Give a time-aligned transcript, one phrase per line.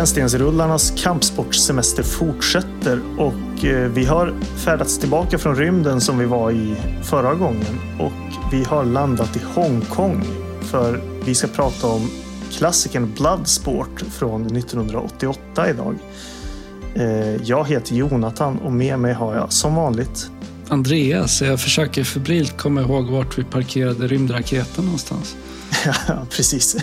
[0.00, 6.76] Rännstensrullarnas kampsportssemester fortsätter och eh, vi har färdats tillbaka från rymden som vi var i
[7.02, 10.24] förra gången och vi har landat i Hongkong
[10.62, 12.10] för vi ska prata om
[12.50, 15.98] klassikern Bloodsport från 1988 idag.
[16.94, 20.30] Eh, jag heter Jonathan och med mig har jag som vanligt
[20.68, 21.42] Andreas.
[21.42, 25.36] Jag försöker febrilt komma ihåg vart vi parkerade rymdraketen någonstans.
[26.08, 26.76] Ja, precis.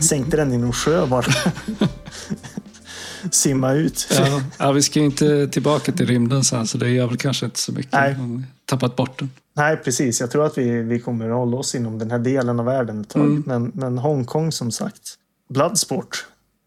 [0.00, 1.26] Sänkte den i någon sjö bara.
[3.30, 4.08] Simma ut.
[4.10, 7.58] Ja, ja, vi ska inte tillbaka till rymden sen, så det gör väl kanske inte
[7.58, 7.92] så mycket.
[7.92, 8.16] Nej.
[8.64, 9.30] Tappat bort den.
[9.56, 10.20] Nej, precis.
[10.20, 13.00] Jag tror att vi, vi kommer att hålla oss inom den här delen av världen
[13.00, 13.22] ett tag.
[13.22, 13.42] Mm.
[13.46, 15.14] Men, men Hongkong som sagt.
[15.48, 16.26] Bloodsport.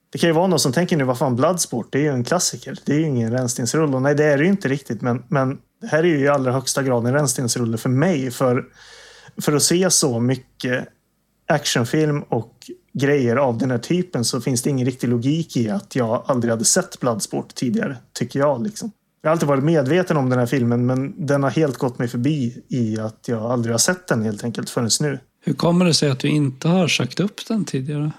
[0.09, 1.87] Det kan ju vara någon som tänker nu, vad fan Bloodsport?
[1.91, 2.79] Det är ju en klassiker.
[2.85, 3.95] Det är ju ingen rännstensrulle.
[3.95, 5.01] Och Nej, det är det ju inte riktigt.
[5.01, 8.31] Men, men det här är ju i allra högsta grad en rännstensrulle för mig.
[8.31, 8.65] För,
[9.41, 10.87] för att se så mycket
[11.47, 12.53] actionfilm och
[12.99, 16.51] grejer av den här typen så finns det ingen riktig logik i att jag aldrig
[16.51, 18.63] hade sett Bloodsport tidigare, tycker jag.
[18.63, 18.91] Liksom.
[19.21, 22.07] Jag har alltid varit medveten om den här filmen men den har helt gått mig
[22.07, 25.19] förbi i att jag aldrig har sett den helt enkelt förrän nu.
[25.41, 28.11] Hur kommer det sig att du inte har sökt upp den tidigare?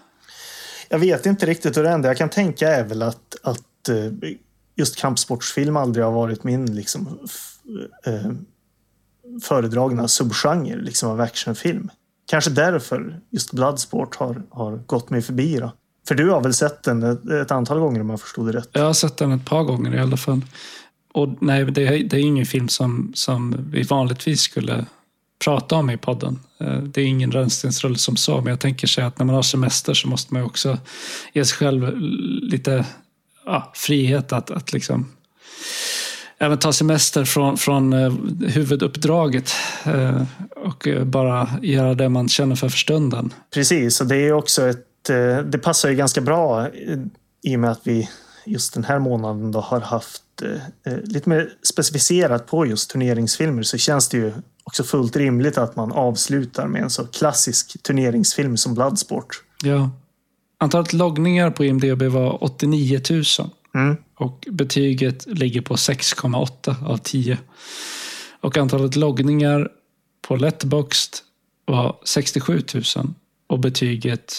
[0.89, 4.31] Jag vet inte riktigt hur det enda jag kan tänka är väl att, att eh,
[4.77, 7.19] just kampsportsfilm aldrig har varit min liksom,
[8.07, 8.33] eh,
[9.43, 11.91] föredragna subgenre liksom, av actionfilm.
[12.29, 15.57] Kanske därför just Bloodsport har, har gått mig förbi.
[15.57, 15.73] Då.
[16.09, 18.69] För du har väl sett den ett, ett antal gånger om jag förstod det rätt?
[18.73, 20.41] Jag har sett den ett par gånger i alla fall.
[21.13, 24.87] Och nej, det är, det är ingen film som, som vi vanligtvis skulle
[25.45, 26.41] prata om i podden.
[26.61, 29.43] Eh, det är ingen rännstensrulle som så, men jag tänker sig att när man har
[29.43, 30.79] semester så måste man också
[31.33, 31.97] ge sig själv
[32.43, 32.87] lite
[33.47, 35.07] ja, frihet att, att liksom
[36.39, 38.13] även ta semester från, från eh,
[38.49, 39.51] huvuduppdraget
[39.85, 40.23] eh,
[40.57, 43.35] och eh, bara göra det man känner för för stunden.
[43.55, 44.85] Precis, och det är också ett...
[45.45, 46.69] Det passar ju ganska bra
[47.43, 48.09] i och med att vi
[48.47, 50.23] just den här månaden då har haft
[51.03, 54.33] lite mer specificerat på just turneringsfilmer så känns det ju
[54.65, 59.43] också fullt rimligt att man avslutar med en så klassisk turneringsfilm som Bloodsport.
[59.63, 59.91] Ja.
[60.59, 63.25] Antalet loggningar på IMDB var 89 000
[63.75, 63.97] Mm.
[64.15, 67.39] och betyget ligger på 6,8 av 10.
[68.41, 69.69] Och antalet loggningar
[70.29, 71.15] på Letterboxd
[71.65, 72.85] var 67 000
[73.47, 74.35] och betyget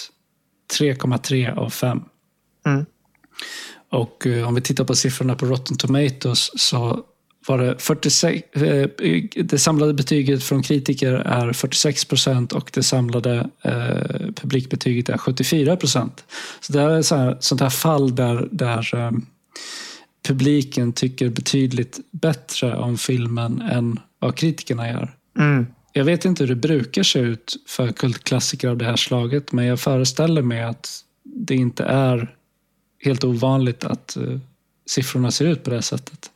[0.79, 2.01] 3,3 av 5.
[2.65, 2.85] Mm.
[3.89, 7.03] Och eh, om vi tittar på siffrorna på Rotten Tomatoes så
[7.49, 8.89] var det 46, eh,
[9.35, 15.75] det samlade betyget från kritiker är 46 procent och det samlade eh, publikbetyget är 74
[15.75, 16.23] procent.
[16.59, 19.11] Så det här är så här, sånt här fall där, där eh,
[20.27, 25.15] publiken tycker betydligt bättre om filmen än vad kritikerna gör.
[25.39, 25.67] Mm.
[25.93, 29.65] Jag vet inte hur det brukar se ut för kultklassiker av det här slaget men
[29.65, 30.89] jag föreställer mig att
[31.23, 32.35] det inte är
[33.03, 34.39] helt ovanligt att eh,
[34.89, 36.31] siffrorna ser ut på det sättet.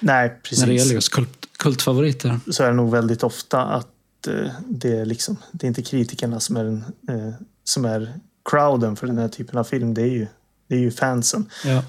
[0.00, 0.60] Nej, precis.
[0.60, 2.40] När det gäller just kult, kultfavoriter.
[2.50, 6.40] så är det nog väldigt ofta att eh, det, är liksom, det är inte kritikerna
[6.40, 8.12] som är, den, eh, som är
[8.50, 9.94] crowden för den här typen av film.
[9.94, 10.26] Det är ju,
[10.68, 11.50] det är ju fansen.
[11.64, 11.82] Ja.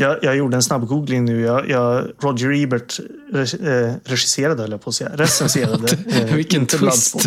[0.00, 1.40] Jag, jag gjorde en snabb googling nu.
[1.40, 3.00] Jag, jag, Roger Ebert
[3.34, 5.96] eh, regisserade, eller på att säga, recenserade.
[6.34, 7.26] Vilken inte twist.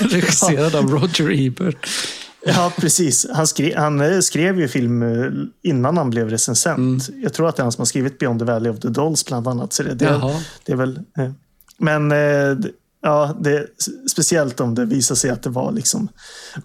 [0.00, 1.88] Regisserad av Roger Ebert.
[2.44, 3.26] Ja, precis.
[3.32, 5.30] Han, skrev, han eh, skrev ju film eh,
[5.62, 7.08] innan han blev recensent.
[7.22, 9.26] Jag tror att det är han som har skrivit Beyond the Valley of the Dolls
[9.26, 9.72] bland annat.
[9.72, 10.40] Så det, det, Jaha.
[10.64, 11.00] det är väl...
[11.18, 11.30] Eh,
[11.78, 12.10] men
[13.02, 13.66] ja, det, är
[14.10, 16.08] speciellt om det visar sig att det var liksom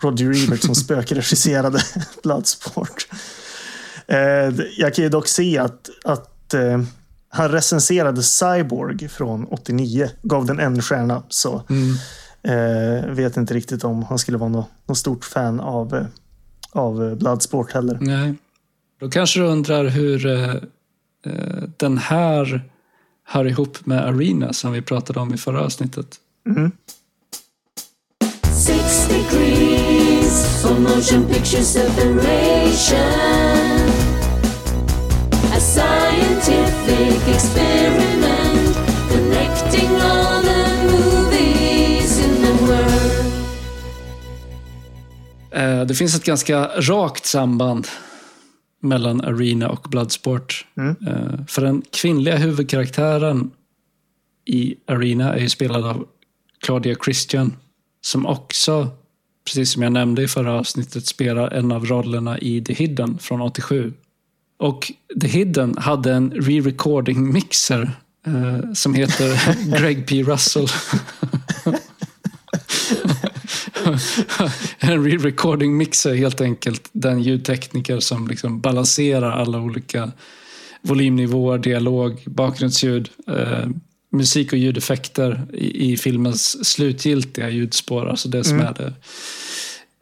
[0.01, 1.79] Roger Ebert som spökregisserade
[2.23, 3.07] Bloodsport.
[4.77, 6.53] Jag kan ju dock se att, att
[7.29, 11.23] han recenserade Cyborg från 89, gav den en stjärna.
[11.29, 11.63] Så
[12.43, 16.05] eh, vet inte riktigt om han skulle vara något, något stort fan av, eh,
[16.71, 17.97] av eh, Bloodsport heller.
[18.01, 18.35] Nej.
[18.99, 20.55] Då kanske du undrar hur eh,
[21.25, 22.61] eh, den här
[23.25, 26.19] hör ihop med Arena som vi pratade om i förra avsnittet.
[28.53, 32.97] Six degrees of motion picture separation.
[35.53, 38.77] A scientific experiment
[39.09, 40.16] connecting
[45.87, 47.87] det finns ett ganska rakt samband
[48.81, 50.65] mellan Arena och Bloodsport.
[50.77, 53.51] Eh, för den kvinnliga huvudkaraktären
[54.45, 56.07] i Arena är ju spelad av
[56.65, 57.53] Claudia Christian
[58.01, 58.87] som också,
[59.45, 63.41] precis som jag nämnde i förra avsnittet, spelar en av rollerna i The Hidden från
[63.41, 63.93] 87.
[64.57, 67.91] Och The Hidden hade en re-recording mixer
[68.25, 70.23] eh, som heter Greg P.
[70.23, 70.67] Russell.
[74.79, 80.11] en re-recording mixer helt enkelt den ljudtekniker som liksom balanserar alla olika
[80.81, 83.67] volymnivåer, dialog, bakgrundsljud, eh,
[84.11, 88.09] musik och ljudeffekter i, i filmens slutgiltiga ljudspår.
[88.09, 88.93] Alltså det som är det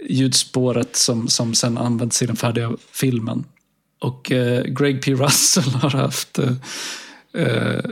[0.10, 3.44] ljudspåret som, som sen används i den färdiga filmen.
[4.02, 5.14] Och eh, Greg P.
[5.14, 6.54] Russell har haft eh,
[7.34, 7.84] eh,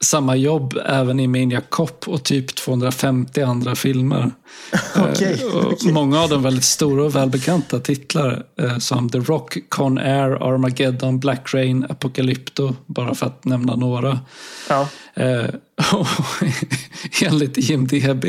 [0.00, 4.30] samma jobb även i Maniac Cop och typ 250 andra filmer.
[4.96, 5.92] Okej, Eh, och okej.
[5.92, 11.20] Många av dem väldigt stora och välbekanta titlar eh, som The Rock, Con Air, Armageddon,
[11.20, 14.20] Black Rain, Apocalypto, bara för att nämna några.
[14.68, 14.88] Ja.
[15.14, 15.44] Eh,
[15.92, 16.06] och
[17.22, 18.24] enligt IMDB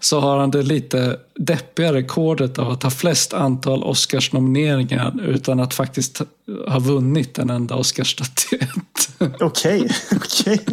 [0.00, 5.74] så har han det lite deppiga rekordet av att ha flest antal Oscarsnomineringar utan att
[5.74, 6.20] faktiskt
[6.68, 9.10] ha vunnit en enda Oscarsstatyett.
[9.40, 10.60] Okej, okej.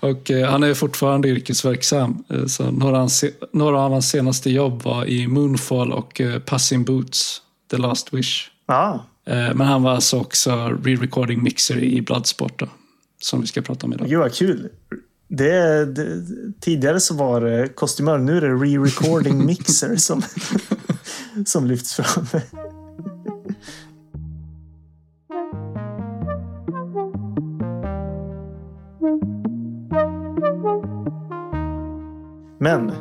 [0.00, 2.24] Och eh, han är fortfarande yrkesverksam.
[2.28, 3.08] Eh, så några,
[3.52, 8.14] några av hans senaste jobb var i Moonfall och eh, Puss in Boots, The Last
[8.14, 8.50] Wish.
[8.66, 12.68] Ja, Eh, men han var alltså också re-recording mixer i Bloodsport då,
[13.20, 14.08] som vi ska prata om idag.
[14.08, 14.68] gud vad kul.
[15.28, 16.24] Det, det,
[16.60, 20.22] tidigare så var det kostymör, nu är det re-recording mixer som,
[21.46, 22.26] som lyfts fram.
[32.60, 32.92] Men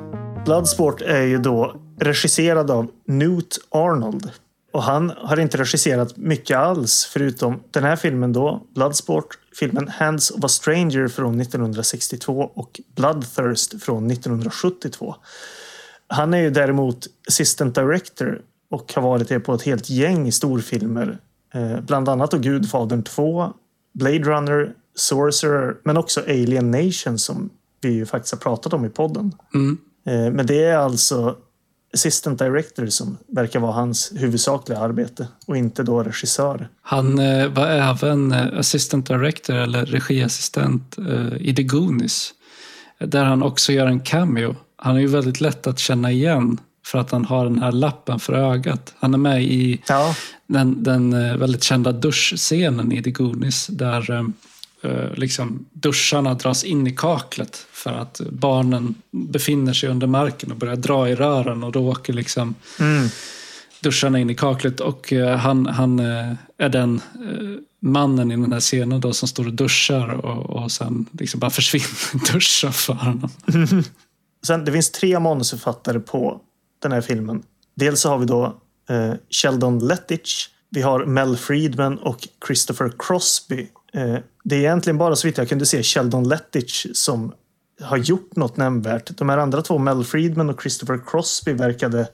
[0.45, 4.31] Bloodsport är ju då regisserad av Newt Arnold.
[4.77, 10.31] Och han har inte regisserat mycket alls förutom den här filmen då, Bloodsport, filmen Hands
[10.31, 15.15] of a Stranger från 1962 och Bloodthirst från 1972.
[16.07, 21.17] Han är ju däremot assistant director och har varit det på ett helt gäng storfilmer.
[21.53, 23.53] Eh, bland annat då Gudfadern 2,
[23.93, 27.49] Blade Runner, Sorcerer, men också Alien Nation som
[27.81, 29.33] vi ju faktiskt har pratat om i podden.
[29.53, 29.77] Mm.
[30.05, 31.35] Eh, men det är alltså
[31.93, 36.69] assistant director som verkar vara hans huvudsakliga arbete och inte då regissör.
[36.81, 42.33] Han eh, var även eh, assistant director eller regiassistent eh, i The Goonies.
[42.99, 44.55] Där han också gör en cameo.
[44.75, 48.19] Han är ju väldigt lätt att känna igen för att han har den här lappen
[48.19, 48.93] för ögat.
[48.99, 50.15] Han är med i Ja,
[50.47, 54.23] den, den eh, väldigt kända duschscenen i The Goonies där eh,
[55.15, 60.75] liksom duscharna dras in i kaklet för att barnen befinner sig under marken och börjar
[60.75, 63.07] dra i rören och då åker liksom mm.
[63.81, 68.53] duscharna in i kaklet och eh, han, han eh, är den eh, mannen i den
[68.53, 72.93] här scenen då som står och duschar och, och sen liksom bara försvinner duschen för
[72.93, 73.29] honom.
[74.47, 76.41] Sen, det finns tre manusförfattare på
[76.81, 77.43] den här filmen.
[77.75, 78.45] Dels så har vi då
[78.89, 80.49] eh, Sheldon Lettich.
[80.69, 83.67] Vi har Mel Friedman och Christopher Crosby.
[83.93, 84.17] Eh,
[84.49, 87.33] det är egentligen bara så vitt jag kunde se Sheldon Lettich som
[87.81, 89.17] har gjort något nämnvärt.
[89.17, 92.07] De här andra två, Mel Friedman och Christopher Crosby, verkade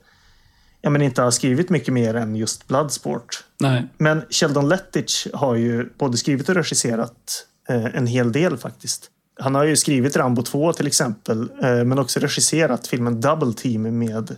[0.82, 3.44] ja, men inte ha skrivit mycket mer än just Bloodsport.
[3.60, 9.10] Nej, Men Sheldon Lettich har ju både skrivit och regisserat eh, en hel del faktiskt.
[9.40, 14.00] Han har ju skrivit Rambo 2 till exempel, eh, men också regisserat filmen Double Team
[14.00, 14.38] med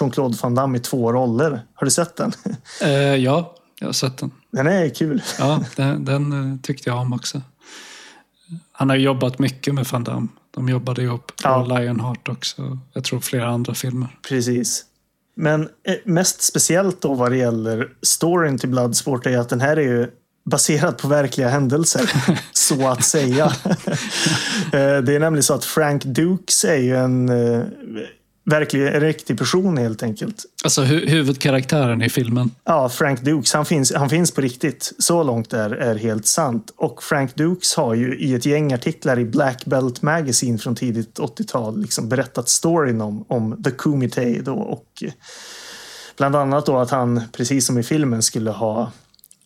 [0.00, 1.66] Jean-Claude Van Damme i två roller.
[1.74, 2.32] Har du sett den?
[2.82, 4.30] eh, ja, jag har sett den.
[4.52, 5.22] Den är kul.
[5.38, 7.42] Ja, den, den eh, tyckte jag om också.
[8.72, 10.28] Han har jobbat mycket med Van Damme.
[10.50, 11.64] De jobbade ihop på Ja.
[11.64, 12.78] Lionheart också.
[12.92, 14.18] Jag tror flera andra filmer.
[14.28, 14.84] Precis.
[15.34, 19.76] Men eh, mest speciellt då vad det gäller storyn till Bloodsport är att den här
[19.76, 20.10] är ju
[20.44, 22.12] baserad på verkliga händelser,
[22.52, 23.52] så att säga.
[24.72, 27.28] Eh, det är nämligen så att Frank Dukes är ju en
[28.44, 30.44] verklig, riktig person helt enkelt.
[30.64, 32.50] Alltså hu huvudkaraktären i filmen.
[32.64, 34.92] Ja, Frank Dukes, han finns, han finns på riktigt.
[34.98, 36.72] Så långt är, är helt sant.
[36.76, 41.18] Och Frank Dukes har ju i ett gäng artiklar i Black Belt Magazine från tidigt
[41.18, 45.12] 80-tal liksom berättat storyn om, om The Kumite då och eh,
[46.16, 48.92] bland annat då att han, precis som i filmen, skulle ha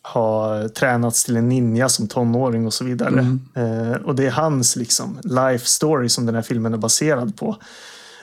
[0.03, 3.39] ha tränats till en ninja som tonåring och så vidare.
[3.55, 7.57] Eh, och det är hans liksom, life story som den här filmen är baserad på.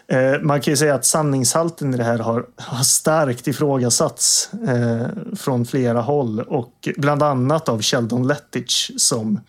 [0.07, 5.35] Eh, man kan ju säga att sanningshalten i det här har, har starkt ifrågasatts eh,
[5.35, 9.39] från flera håll och bland annat av Sheldon Lettich som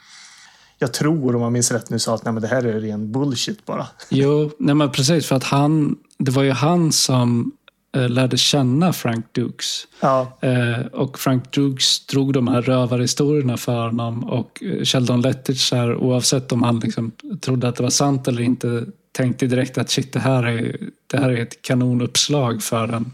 [0.79, 3.13] jag tror, om man minns rätt nu, sa att Nej, men det här är ren
[3.13, 3.87] bullshit bara.
[4.09, 5.27] Jo, nej men precis.
[5.27, 7.53] För att han, det var ju han som
[7.97, 9.87] eh, lärde känna Frank Dukes.
[10.01, 14.25] Ja, Eh, och Frank Dukes drog de här rövarhistorierna för honom.
[14.25, 18.87] Och Sheldon Lettich, här, oavsett om han liksom trodde att det var sant eller inte,
[19.17, 23.13] tänkte direkt att shit, det här är, det här är ett kanonuppslag för en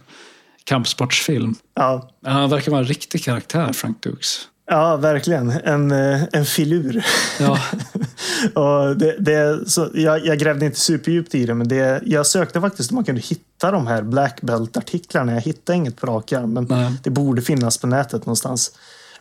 [0.65, 1.55] kampsportsfilm.
[1.75, 4.47] ja, han verkar vara en riktig karaktär, Frank Dukes.
[4.67, 5.51] Ja, verkligen.
[5.51, 7.05] En, eh, en filur.
[7.41, 7.59] Ja,
[8.55, 12.61] Och det, det, så jag, jag grävde inte superdjupt i det, men det, jag sökte
[12.61, 15.33] faktiskt om man kunde hitta de här Black Belt-artiklarna.
[15.33, 16.93] Jag hittade inget på rak arm, men Nej.
[17.03, 18.73] det borde finnas på nätet någonstans.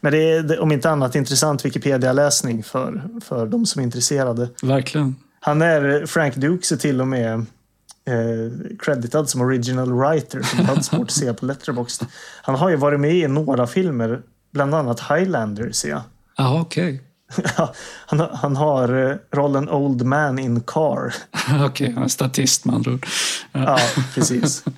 [0.02, 4.50] Men det är om inte annat intressant Wikipedia-läsning för, för de som är intresserade.
[4.64, 5.16] verkligen.
[5.40, 11.12] Han är, Frank Dukes är till och med eh, creditad som original writer för Bloodsport
[11.12, 12.04] ser jag på Letterboxd.
[12.42, 16.02] Han har ju varit med i några filmer, bland annat Highlander ser jag.
[16.38, 17.04] Ja, okej.
[17.58, 17.74] Ja,
[18.06, 21.14] han, han har eh, rollen Old Man in Car.
[21.66, 23.08] Okej, han är statist med andra ord.
[23.52, 23.60] Ja.
[23.62, 24.64] Ja, precis.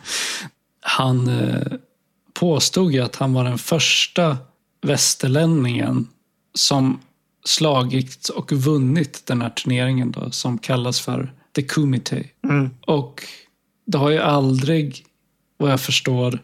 [0.84, 1.74] Han eh,
[2.34, 4.38] påstod ju att han var den första
[4.82, 6.08] västerlänningen
[6.54, 7.00] som
[7.44, 12.24] slagit och vunnit den här turneringen då, som kallas för The Kumite.
[12.44, 12.70] Mm.
[12.88, 13.24] Och
[13.86, 15.06] det har ju aldrig,
[15.58, 16.40] vad jag förstår,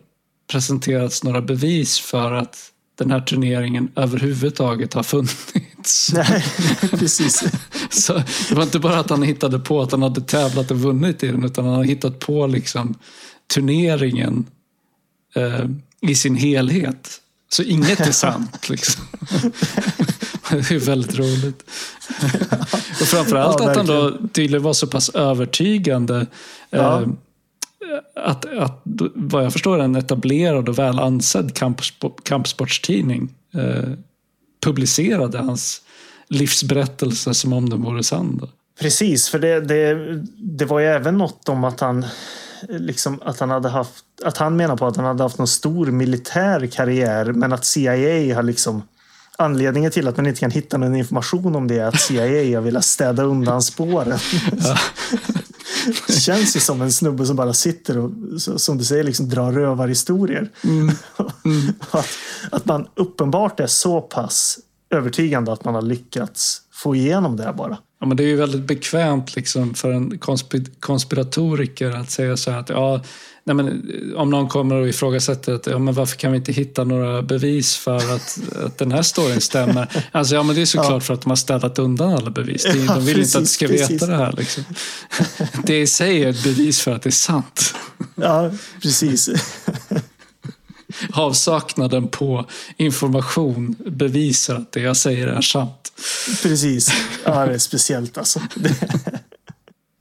[0.51, 6.11] presenterats några bevis för att den här turneringen överhuvudtaget har funnits.
[6.13, 6.43] Nej,
[6.91, 7.43] precis.
[7.89, 8.13] Så
[8.49, 11.27] det var inte bara att han hittade på att han hade tävlat och vunnit i
[11.27, 12.95] den, utan han har hittat på liksom
[13.53, 14.45] turneringen
[15.35, 15.65] eh,
[16.01, 17.21] i sin helhet.
[17.49, 18.69] Så inget är sant.
[18.69, 19.03] Liksom.
[20.49, 21.63] Det är väldigt roligt.
[23.01, 26.25] Och framförallt Ja, att han då tydligen var så pass övertygande.
[26.69, 27.01] Ja.
[27.01, 27.07] Eh,
[28.15, 28.81] att, att,
[29.15, 33.89] vad jag förstår, en etablerad och väl ansedd kampspo- kampsportstidning eh,
[34.63, 35.81] publicerade hans
[36.29, 38.49] livsberättelse som om den vore sann.
[38.79, 39.95] Precis, för det, det,
[40.37, 42.05] det var ju även något om att han
[42.69, 45.87] liksom att han hade haft att han menar på att han hade haft någon stor
[45.87, 48.81] militär karriär men att CIA har liksom
[49.37, 52.61] anledningen till att man inte kan hitta någon information om det är att CIA har
[52.61, 54.19] velat städa undan spåren.
[56.07, 58.11] Det känns ju som en snubbe som bara sitter och
[58.41, 60.51] som du säger liksom drar rövarhistorier.
[61.91, 62.07] att,
[62.51, 64.59] att man uppenbart är så pass
[64.89, 67.77] övertygande att man har lyckats få igenom det bara.
[67.99, 72.51] Ja, men det är ju väldigt bekvämt liksom för en konspi- konspiratoriker att säga så
[72.51, 73.01] här att ja,
[73.43, 76.83] nej men, om någon kommer och ifrågasätter att ja, men varför kan vi inte hitta
[76.83, 80.03] några bevis för att, att den här storyn stämmer?
[80.11, 82.63] Alltså, ja, men det är såklart för att de har städat undan alla bevis.
[82.63, 83.89] Det är- Ja, De vill inte att du precis, ska precis.
[83.89, 84.31] veta det här.
[84.37, 84.63] Liksom.
[85.63, 87.75] Det i sig är ett bevis för att det är sant.
[88.15, 89.29] Ja, precis.
[91.13, 92.45] Avsaknaden på
[92.77, 95.91] information bevisar att det jag säger är sant.
[96.43, 96.91] Precis.
[97.25, 98.39] Ja, det är speciellt alltså.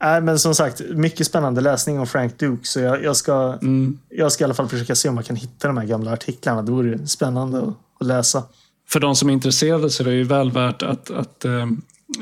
[0.01, 2.67] Nej, men som sagt, mycket spännande läsning om Frank Duke.
[2.67, 3.59] Så jag, jag, ska,
[4.09, 6.61] jag ska i alla fall försöka se om jag kan hitta de här gamla artiklarna.
[6.61, 8.43] Det vore spännande att, att läsa.
[8.89, 11.45] för de som är intresserade så är det ju väl värt att, att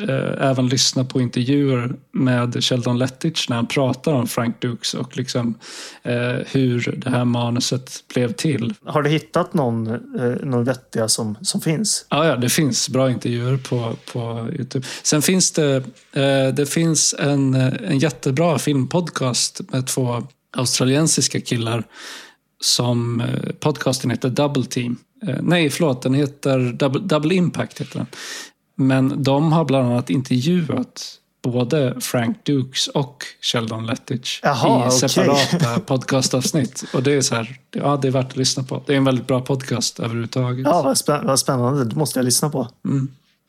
[0.01, 5.17] eh, även lyssna på intervjuer med Sheldon Lettich när han pratar om Frank Dukes och
[5.17, 5.57] liksom,
[6.03, 8.73] eh, hur det här manuset blev till.
[8.85, 12.05] Har du hittat någon, eh, någon vettiga som, som finns?
[12.09, 14.85] Ja, ja, det finns bra intervjuer på, på Youtube.
[15.03, 15.75] Sen finns det,
[16.13, 20.23] eh, det finns en, en jättebra filmpodcast med två
[20.57, 21.83] australiensiska killar.
[22.59, 24.97] Som eh, podcasten heter Double Team.
[25.27, 27.81] Eh, nej, förlåt, den heter Double, Double Impact.
[27.81, 28.07] Heter den.
[28.75, 35.79] Men de har bland annat intervjuat både Frank Dukes och Sheldon Lettich Jaha, i separata
[35.85, 36.83] podcastavsnitt.
[36.93, 38.83] Och det är så här, ja, det är värt att lyssna på.
[38.85, 40.65] Det är en väldigt bra podcast överhuvudtaget.
[40.65, 41.85] Ja, vad, spä, vad spännande.
[41.85, 42.67] Det måste jag lyssna på.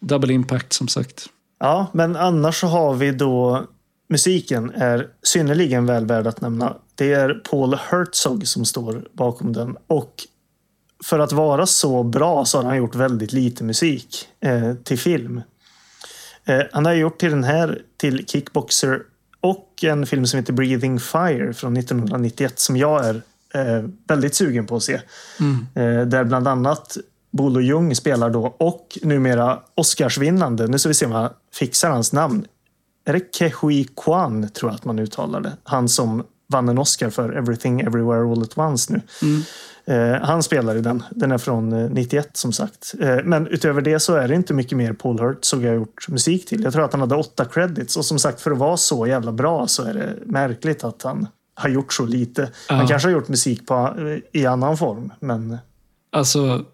[0.00, 1.26] Double Impact som sagt.
[1.60, 3.66] Ja, men annars så har vi då
[4.08, 6.76] musiken är synnerligen väl värd att nämna.
[6.94, 9.76] Det är Paul Herzog som står bakom den.
[9.86, 10.14] Och
[11.06, 15.42] för att vara så bra så har han gjort väldigt lite musik eh, till film.
[16.44, 19.02] Eh, han har gjort till den här, till Kickboxer
[19.40, 23.22] och en film som heter Breathing Fire från 1991 som jag är
[23.54, 24.94] eh, väldigt sugen på att se.
[25.74, 26.96] Eh, där bland annat
[27.30, 30.66] Bolo Jung spelar då och numera Oscarsvinnande.
[30.66, 32.46] Nu ska vi se om jag fixar hans namn.
[33.04, 35.52] Är det Kehui Kwan tror jag att man uttalar det.
[35.64, 39.00] Han som vann en Oscar för Everything Everywhere All At Once nu.
[39.28, 39.44] Eh,
[40.22, 41.02] han spelar i den.
[41.10, 42.94] Den är från eh, 91 som sagt.
[43.00, 46.46] Eh, men utöver det så är det inte mycket mer Paul Hertzog har gjort musik
[46.48, 46.62] till.
[46.62, 49.32] Jag tror att han hade åtta credits och som sagt för att vara så jävla
[49.32, 52.50] bra så är det märkligt att han har gjort så lite.
[52.68, 52.86] Han Ja.
[52.88, 53.74] kanske har gjort musik på,
[54.34, 55.58] eh, i annan form men
[56.12, 56.64] Alltså,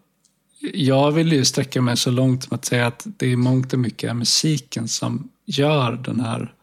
[0.74, 3.78] jag vill ju sträcka mig så långt som att säga att det är mångt och
[3.78, 6.54] mycket musiken som gör den här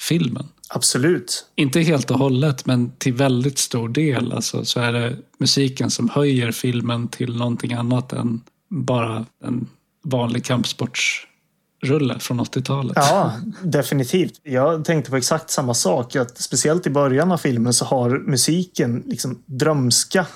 [0.00, 0.46] filmen.
[0.68, 1.44] Absolut.
[1.54, 6.08] Inte helt och hållet, men till väldigt stor del alltså, så är det musiken som
[6.08, 9.66] höjer filmen till någonting annat än bara en
[10.04, 12.96] vanlig kampsportsrulle från 80-talet.
[12.96, 13.32] Ja,
[13.62, 14.40] definitivt.
[14.42, 16.16] Jag tänkte på exakt samma sak.
[16.16, 20.26] Att speciellt i början av filmen så har musiken liksom drömska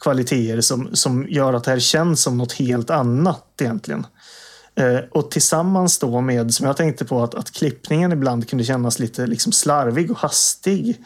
[0.00, 4.06] kvaliteter som, som gör att det här känns som något helt annat egentligen.
[4.74, 8.98] Eh, och tillsammans då med, som jag tänkte på, att, att klippningen ibland kunde kännas
[8.98, 11.04] lite liksom slarvig och hastig.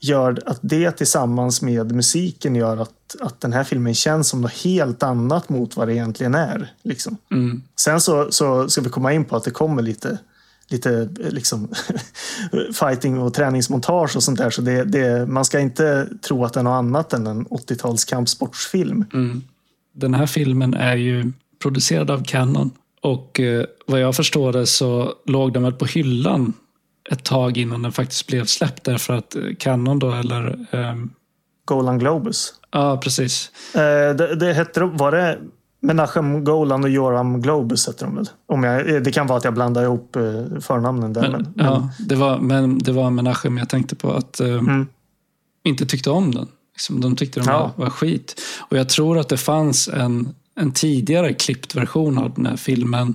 [0.00, 4.52] Gör att det tillsammans med musiken gör att, att den här filmen känns som något
[4.52, 6.72] helt annat mot vad det egentligen är.
[6.82, 7.16] Liksom.
[7.30, 7.62] Mm.
[7.80, 10.18] Sen så, så ska vi komma in på att det kommer lite,
[10.68, 11.68] lite liksom,
[12.74, 14.50] fighting och träningsmontage och sånt där.
[14.50, 18.04] Så det, det, man ska inte tro att det är något annat än en 80-tals
[18.04, 19.04] kampsportsfilm.
[19.12, 19.42] Mm.
[19.94, 22.70] Den här filmen är ju producerad av Canon.
[23.02, 26.52] Och eh, vad jag förstår det så låg den väl på hyllan
[27.10, 28.84] ett tag innan den faktiskt blev släppt.
[28.84, 30.66] Därför att eh, Canon då, eller...
[30.70, 31.10] ehm,
[31.64, 32.54] Golan Globus.
[32.72, 33.50] Ja, precis.
[33.74, 33.80] Eh,
[34.16, 35.38] det, det hette, var det
[35.82, 38.28] Menachem Golan och Joram Globus hette de väl?
[38.48, 40.22] Om jag, eh, det kan vara att jag blandar ihop eh,
[40.60, 41.30] förnamnen där.
[41.30, 44.86] Men, Men, ja, det var, men det var Menachem jag tänkte på att eh, Mm.
[45.64, 46.48] inte tyckte om den.
[46.74, 47.72] Liksom, de tyckte den Ja.
[47.76, 48.40] var, var skit.
[48.70, 53.14] Och jag tror att det fanns en, en tidigare klippt version av den här filmen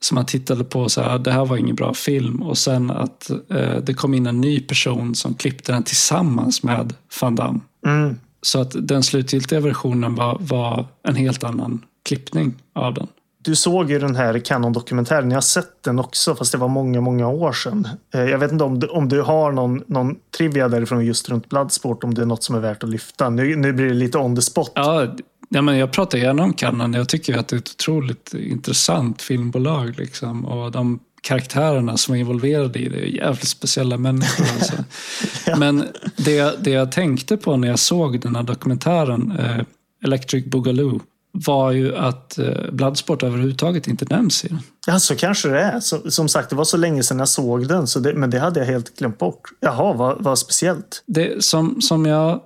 [0.00, 2.42] som man tittade på så här, det här var ingen bra film.
[2.42, 6.94] Och sen att eh, det kom in en ny person som klippte den tillsammans med
[7.20, 7.60] Van Damme.
[7.86, 8.16] Mm.
[8.42, 13.06] Så att den slutgiltiga versionen var, var en helt annan klippning av den.
[13.42, 15.30] Du såg ju den här Canon-dokumentären.
[15.30, 17.88] Jag har sett den också, fast det var många, många år sedan.
[18.14, 21.48] Eh, Jag vet inte om du, om du har någon, någon trivia därifrån just runt
[21.48, 23.30] Bloodsport, om det är något som är värt att lyfta.
[23.30, 24.72] Nu, nu blir det lite on the spot.
[24.74, 25.06] Ja,
[25.48, 26.92] ja, men jag pratar gärna om Canon.
[26.92, 29.98] Jag tycker att det är ett otroligt intressant filmbolag.
[29.98, 30.44] Liksom.
[30.44, 34.46] Och de karaktärerna som är involverade i det är jävligt speciella människor.
[34.54, 34.84] Alltså.
[35.58, 39.64] Men det, det jag tänkte på när jag såg den här dokumentären, eh,
[40.04, 41.00] Electric Boogaloo,
[41.32, 44.58] var ju att eh, Bloodsport överhuvudtaget inte nämns i den.
[44.86, 45.80] Ja, så kanske det är.
[45.80, 48.38] Så, som sagt, det var så länge sedan jag såg den, så det, men det
[48.38, 49.40] hade jag helt glömt bort.
[49.60, 51.04] Jaha, vad, vad speciellt.
[51.06, 52.40] Det, som, som jag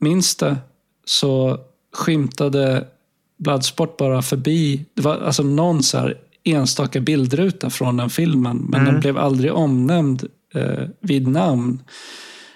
[0.00, 0.56] minns det
[1.04, 1.58] så
[1.92, 2.84] skymtade
[3.38, 4.84] Bloodsport bara förbi.
[4.94, 8.66] Det var alltså någon så här enstaka bildruta från den filmen.
[8.68, 11.82] Men den blev aldrig omnämnd eh, vid namn.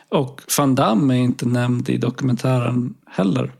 [0.09, 3.53] Och Van Damme är inte nämnd i dokumentären heller.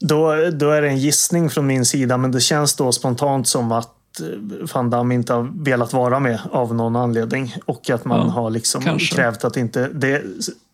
[0.00, 3.72] Då, då är det en gissning från min sida, men det känns då spontant som
[3.72, 3.97] att
[4.74, 7.54] Van Damme inte har velat vara med av någon anledning.
[7.64, 9.14] Och att man Ja, har liksom kanske.
[9.16, 9.88] krävt att inte...
[9.94, 10.24] Det är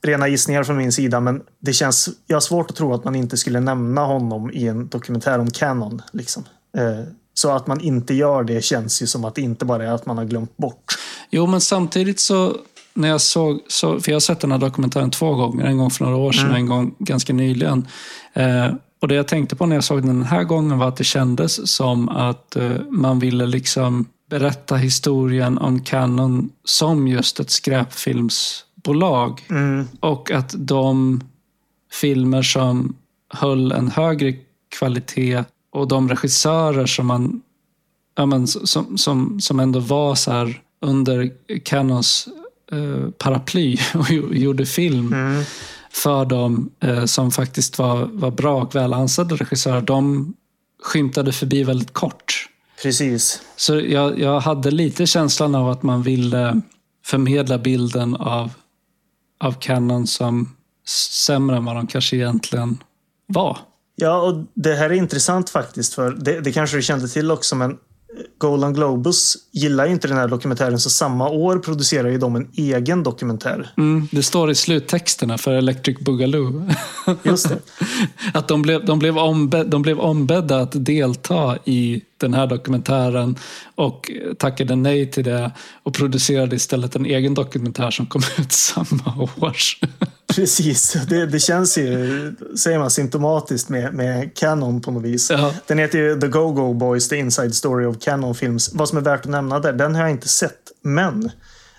[0.07, 2.09] rena gissningar från min sida, men det känns...
[2.27, 5.51] Jag har svårt att tro att man inte skulle nämna honom i en dokumentär om
[5.51, 6.03] Canon.
[6.13, 6.45] Liksom.
[6.77, 9.91] Eh, Så att man inte gör det känns ju som att det inte bara är
[9.93, 10.85] att man har glömt bort.
[11.31, 12.57] Jo, men samtidigt så
[12.95, 15.65] när jag såg, så, för jag har sett den här dokumentären två gånger.
[15.65, 17.87] En gång för några år sedan och en gång ganska nyligen.
[18.33, 18.67] Eh,
[19.05, 21.73] och det jag tänkte på när jag såg den här gången var att det kändes
[21.73, 29.47] som att eh, man ville liksom berätta historien om Canon som just ett skräpfilmsbolag.
[29.51, 29.89] Mm.
[30.01, 31.21] Och att de
[31.93, 32.97] filmer som
[33.35, 34.35] höll en högre
[34.79, 37.43] kvalitet och de regissörer som man
[38.17, 41.31] ja, men, som, som, som ändå var så här under
[41.65, 42.29] Canons
[42.73, 45.45] eh, paraply och gjo- gjorde film Mm.
[45.95, 49.81] För dem eh, som faktiskt var, var bra och väl ansedda regissörer.
[49.81, 50.35] De
[50.83, 52.49] skymtade förbi väldigt kort.
[52.83, 53.43] Precis.
[53.57, 56.61] Så jag, jag hade lite känslan av att man ville
[57.05, 58.51] förmedla bilden av,
[59.41, 60.57] av Canon som
[61.27, 62.79] sämre än vad de kanske egentligen
[63.27, 63.59] var.
[63.97, 65.95] Ja, och det här är intressant faktiskt.
[65.95, 67.79] för Det, det kanske du kände till också, men
[68.39, 72.49] Golan Globus gillar ju inte den här dokumentären, så samma år producerar ju de en
[72.57, 73.73] egen dokumentär.
[73.77, 76.71] Mm, det står i sluttexterna för Electric Boogaloo.
[77.23, 77.59] Just det.
[78.35, 83.39] att de blev, de, blev ombe, de blev ombedda att delta i den här dokumentären
[83.75, 89.23] och tackade nej till det och producerade istället en egen dokumentär som kom ut samma
[89.41, 89.57] år.
[90.27, 90.97] Precis.
[91.09, 95.31] Det, det känns ju, säger man, symptomatiskt med, med Canon på något vis.
[95.31, 95.55] Ja.
[95.67, 98.75] Den heter ju The Go-Go Boys, The Inside Story of Canon Films.
[98.75, 100.61] Vad som är värt att nämna där, den har jag inte sett.
[100.83, 101.31] Men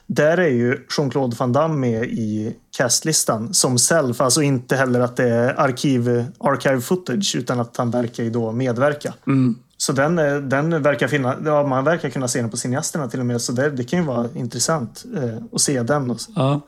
[0.08, 4.21] där är ju Jean-Claude Van Damme med i castlistan som self.
[4.21, 8.52] Alltså inte heller att det är arkiv, archive footage utan att han verkar ju då
[8.52, 9.13] medverka.
[9.28, 9.56] Mm.
[9.77, 13.19] Så den, eh, den verkar finna, ja, man verkar kunna se den på cineasterna till
[13.19, 13.41] och med.
[13.41, 16.17] Så det, det kan ju vara intressant eh, att se den.
[16.35, 16.61] Ja.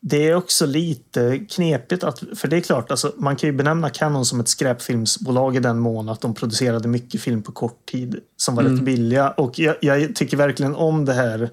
[0.00, 3.90] Det är också lite knepigt, att, för det är klart, alltså, man kan ju benämna
[3.90, 8.16] Canon som ett skräpfilmsbolag i den mån att de producerade mycket film på kort tid
[8.36, 9.30] som var rätt billiga.
[9.30, 11.50] Och jag, jag tycker verkligen om det här.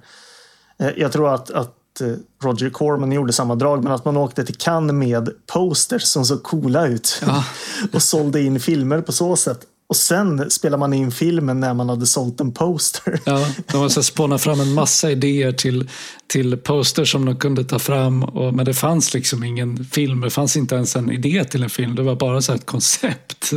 [0.79, 2.07] Eh, Jag tror att, att eh,
[2.43, 6.43] Roger Corman gjorde samma drag, men att man åkte till Cannes med posters som såg
[6.43, 7.45] coola ut Ja.
[7.93, 9.59] och sålde in filmer på så sätt.
[9.93, 13.19] Och sen spelar man in filmen när man hade sålt en poster.
[13.25, 15.89] Ja, de spånat fram en massa idéer till,
[16.27, 18.23] till poster som de kunde ta fram.
[18.23, 21.69] Och, men det fanns liksom ingen film, det fanns inte ens en idé till en
[21.69, 21.95] film.
[21.95, 23.51] Det var bara så ett koncept.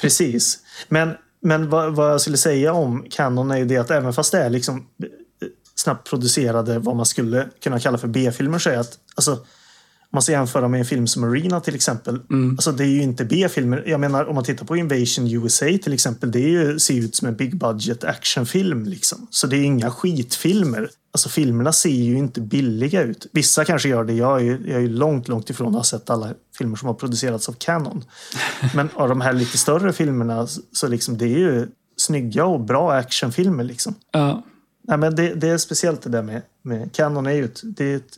[0.00, 0.58] Precis.
[0.88, 4.32] Men, men vad, vad jag skulle säga om Canon är ju det att även fast
[4.32, 5.08] det är liksom eh,
[5.74, 9.38] snabbt producerade, vad man skulle kunna kalla för B-filmer, så är att alltså,
[10.12, 12.20] man ska jämföra med en film som Arena till exempel.
[12.50, 13.84] Alltså det är ju inte B-filmer.
[13.86, 16.30] Jag menar om man tittar på Invasion USA till exempel.
[16.30, 18.84] Det är ju, ser ut som en big budget actionfilm.
[18.84, 19.26] Liksom.
[19.30, 20.90] Så det är inga skitfilmer.
[21.12, 23.26] Alltså filmerna ser ju inte billiga ut.
[23.32, 24.12] Vissa kanske gör det.
[24.12, 26.86] Jag är ju, jag är ju långt, långt ifrån att ha sett alla filmer som
[26.86, 28.04] har producerats av Canon.
[28.74, 32.92] Men av de här lite större filmerna så liksom det är ju snygga och bra
[32.92, 33.64] actionfilmer.
[33.64, 33.94] Liksom.
[34.12, 34.42] Ja,
[34.82, 37.26] Nej, men det, det är speciellt det där med, med Canon.
[37.26, 38.16] Är ju ett, det är ett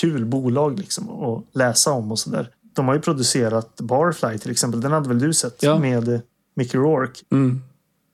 [0.00, 2.50] kul bolag liksom att läsa om och sådär.
[2.74, 4.80] De har ju producerat Barfly till exempel.
[4.80, 5.78] Den hade väl du sett Ja.
[5.78, 6.20] med
[6.56, 7.20] Mickey Rourke?
[7.32, 7.62] mm.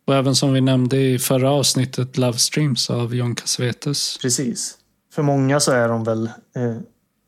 [0.06, 4.18] Och även som vi nämnde i förra avsnittet, Love Streams av John Cassavetes.
[4.18, 4.76] Precis.
[5.14, 6.76] För många så är de väl eh,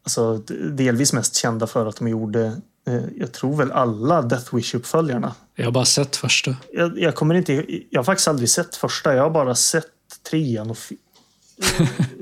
[0.05, 0.37] alltså,
[0.73, 2.45] delvis mest kända för att de gjorde,
[2.89, 5.33] eh, jag tror väl alla Death Wish-uppföljarna.
[5.55, 6.57] Jag har bara sett första.
[6.73, 9.15] Jag, jag kommer inte, jag har faktiskt aldrig sett första.
[9.15, 9.87] Jag har bara sett
[10.31, 10.79] trean och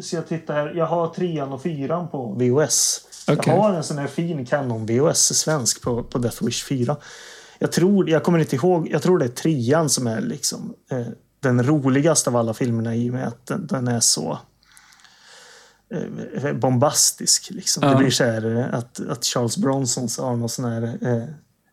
[0.01, 0.75] Så jag tittar här.
[0.75, 3.01] Jag har trean och fyran på VOS.
[3.29, 3.55] Okej.
[3.55, 6.97] Jag har en sån här fin Canon VOS svensk på, på Death Wish 4.
[7.59, 11.07] Jag tror, jag kommer inte ihåg, jag tror det är trean som är liksom eh,
[11.41, 14.39] den roligaste av alla filmerna i och med att den, den är så
[15.91, 17.51] eh, bombastisk.
[17.51, 17.83] Liksom.
[17.83, 17.91] Ja.
[17.91, 21.25] Det blir så här eh, att, att Charles Bronson har någon sån här eh,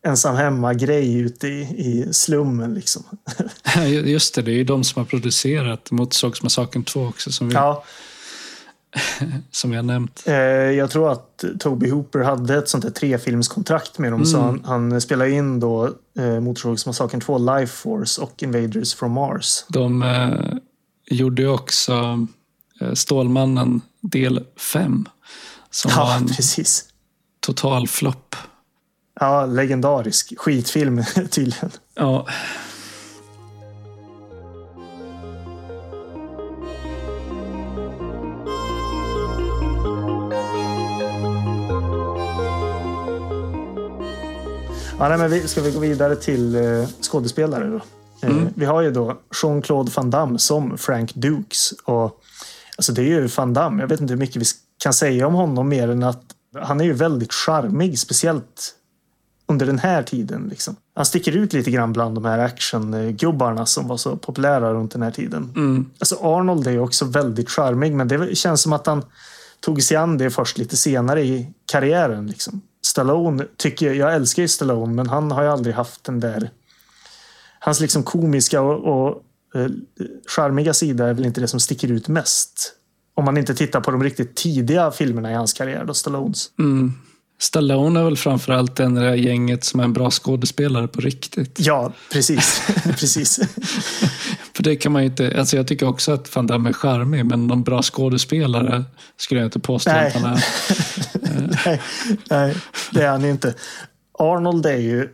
[0.08, 2.74] ensam hemma-grej ute i, i slummen.
[2.74, 3.04] Liksom.
[4.06, 7.84] Just det, det är ju de som har producerat Motorsågsmassakern 2 också som vi, Ja,
[9.52, 10.24] som vi har nämnt.
[10.26, 14.26] eh, jag tror att Toby Hooper hade ett sånt här trefilmskontrakt med dem.
[14.26, 15.86] Så han, han spelade in då
[16.20, 19.66] eh, Motorsågsmassakern 2, Life Force och Invaders from Mars.
[19.70, 20.54] De eh,
[21.06, 22.28] gjorde ju också
[22.82, 25.06] eh, Stålmannen del 5.
[25.70, 26.86] Som var Ja, en precis.
[27.40, 28.36] total flopp.
[29.22, 31.72] Ja, legendarisk skitfilm tydligen.
[31.94, 32.28] Ja,
[45.00, 47.82] Ja, nej, men vi, ska vi gå vidare till eh, skådespelare då?
[48.28, 51.72] Eh, Vi har ju då Jean-Claude Van Damme som Frank Dukes.
[51.84, 52.22] Och,
[52.78, 53.84] alltså det är ju Van Damme.
[53.84, 54.46] Jag vet inte hur mycket vi
[54.84, 56.24] kan säga om honom mer än att
[56.62, 58.74] han är ju väldigt charmig, speciellt
[59.52, 60.48] under den här tiden.
[60.50, 60.76] Liksom.
[60.96, 65.02] Han sticker ut lite grann bland de här actiongubbarna som var så populära runt den
[65.02, 65.52] här tiden.
[66.00, 69.04] Alltså Arnold är också väldigt charmig, men det känns som att han
[69.60, 72.28] tog sig an det först lite senare i karriären.
[72.28, 72.62] Liksom.
[72.86, 76.50] Stallone tycker jag, jag älskar ju Stallone, men han har ju aldrig haft den där...
[77.60, 79.24] Hans liksom komiska och, och
[79.62, 79.70] eh,
[80.28, 82.74] charmiga sida är väl inte det som sticker ut mest.
[83.16, 86.52] Om man inte tittar på de riktigt tidiga filmerna i hans karriär, då Stallones.
[87.42, 91.02] Stallone är väl framförallt den i det här gänget som är en bra skådespelare på
[91.02, 91.60] riktigt.
[91.60, 92.62] Ja, precis.
[92.84, 93.40] precis.
[94.56, 97.48] För det kan man inte, alltså jag tycker också att Van Damme är charmig, men
[97.48, 98.84] någon bra skådespelare
[99.18, 100.08] skulle jag inte påstå Nej.
[100.08, 100.44] att han är.
[101.66, 101.82] nej,
[102.30, 102.56] nej,
[102.92, 103.54] det är han inte.
[104.20, 105.10] Arnold är ju...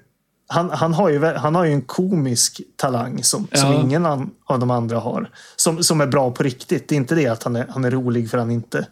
[0.50, 3.82] Han, han, har ju, han har ju en komisk talang som, som Ja.
[3.82, 5.30] ingen an, av de andra har.
[5.56, 6.90] Som, som är bra på riktigt.
[6.90, 8.88] Det är inte det att han är, han är rolig för han inte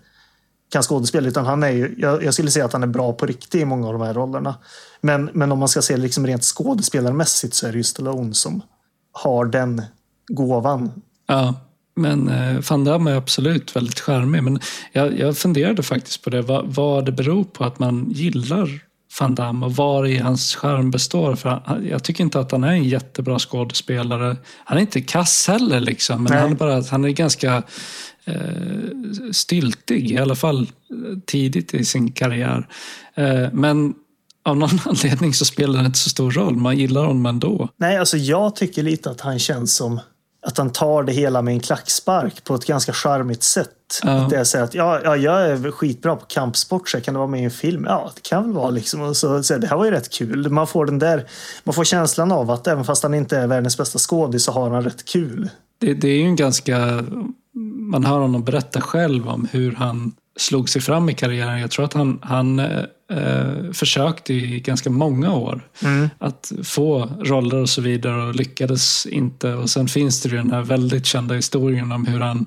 [0.75, 1.27] kan skådespela.
[1.27, 3.65] Utan han är ju, jag, jag skulle säga att han är bra på riktigt i
[3.65, 4.55] många av de här rollerna.
[5.01, 8.61] Men, men om man ska se liksom rent skådespelarmässigt så är det ju Stallone som
[9.11, 9.81] har den
[10.27, 10.91] gåvan.
[11.27, 11.53] Ja,
[11.95, 14.43] men eh, Van Damme är absolut väldigt charmig.
[14.43, 14.59] Men
[14.91, 18.69] jag, jag funderade faktiskt på det, vad, vad det beror på att man gillar
[19.19, 21.35] Van Damme och var i hans charm består.
[21.35, 24.37] För han, jag tycker inte att han är en jättebra skådespelare.
[24.65, 26.41] Han är inte kass heller, liksom, men Nej.
[26.41, 27.63] han är, bara, han är ganska
[28.25, 28.35] eh,
[29.31, 32.67] styltig, i alla fall eh, tidigt i sin karriär.
[33.15, 33.93] Eh, men
[34.45, 36.55] av någon anledning så spelar det inte så stor roll.
[36.55, 37.69] Man gillar honom ändå.
[37.77, 39.99] Nej, alltså jag tycker lite att han känns som
[40.45, 43.69] att han tar det hela med en klackspark på ett ganska charmigt sätt.
[44.03, 44.11] Ja.
[44.11, 47.17] Att det är så att ja, ja, jag är skitbra på kampsport, så kan det
[47.17, 47.85] vara med i en film?
[47.89, 49.01] Ja, det kan väl vara liksom.
[49.01, 50.49] Och så, så det här var ju rätt kul.
[50.49, 51.27] Man får den där,
[51.63, 54.69] man får känslan av att även fast han inte är världens bästa skådis så har
[54.69, 55.49] han rätt kul.
[55.79, 57.05] Det, det är ju en ganska...
[57.91, 61.59] Man hör honom berätta själv om hur han slog sig fram i karriären.
[61.59, 65.69] Jag tror att han, han eh, eh, försökte i ganska många år
[66.17, 69.53] att få roller och så vidare och lyckades inte.
[69.53, 72.45] Och sen finns det ju den här väldigt kända historien om hur han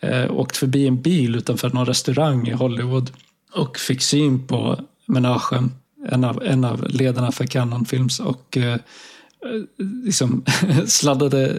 [0.00, 3.10] eh, åkte förbi en bil utanför någon restaurang i Hollywood
[3.54, 5.72] och fick syn på menagen,
[6.08, 8.20] en av, en av ledarna för Canon Films.
[8.20, 8.76] Och, eh,
[10.04, 10.44] liksom
[10.86, 11.56] sladdade, eh,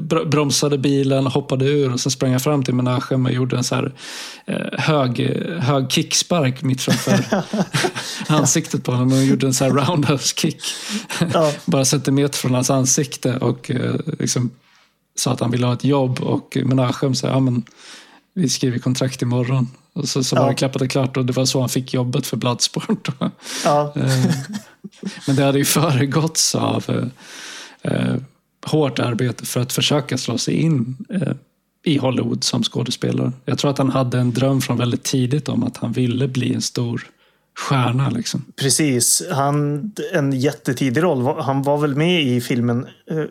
[0.00, 3.64] br- bromsade bilen, hoppade ur och sen sprang jag fram till Menachem och gjorde en
[3.64, 3.92] så här
[4.46, 7.42] eh, hög, eh, hög kickspark mitt framför
[8.34, 10.62] ansiktet på honom och gjorde en så här roundhouse kick.
[11.32, 11.52] Ja.
[11.64, 14.50] Bara centimeter från hans ansikte och eh, liksom
[15.14, 17.64] sa att han ville ha ett jobb och Menachem sa ja, men
[18.38, 19.68] vi skriver kontrakt imorgon.
[19.92, 20.48] Och så, så var Ja.
[20.48, 23.08] det klappat och klart och det var så han fick jobbet för Bloodsport.
[23.64, 24.24] Ja, Eh,
[25.26, 28.14] Men det hade ju föregåtts av eh, eh,
[28.66, 31.32] hårt arbete för att försöka slå sig in eh,
[31.84, 33.32] i Hollywood som skådespelare.
[33.44, 36.54] Jag tror att han hade en dröm från väldigt tidigt om att han ville bli
[36.54, 37.06] en stor
[37.58, 38.10] stjärna.
[38.10, 38.44] Liksom.
[38.56, 39.22] precis.
[39.32, 41.42] Han, en jättetidig roll.
[41.42, 43.24] Han var väl med i filmen eh,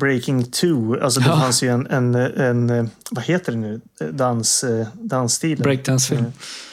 [0.00, 0.96] Breaking 2.
[1.02, 1.40] Alltså det Ja.
[1.40, 3.80] fanns ju en, en, en, eh, vad heter det nu,
[4.12, 5.62] Dans, eh, dansstilen.
[5.62, 6.24] Breakdance-film.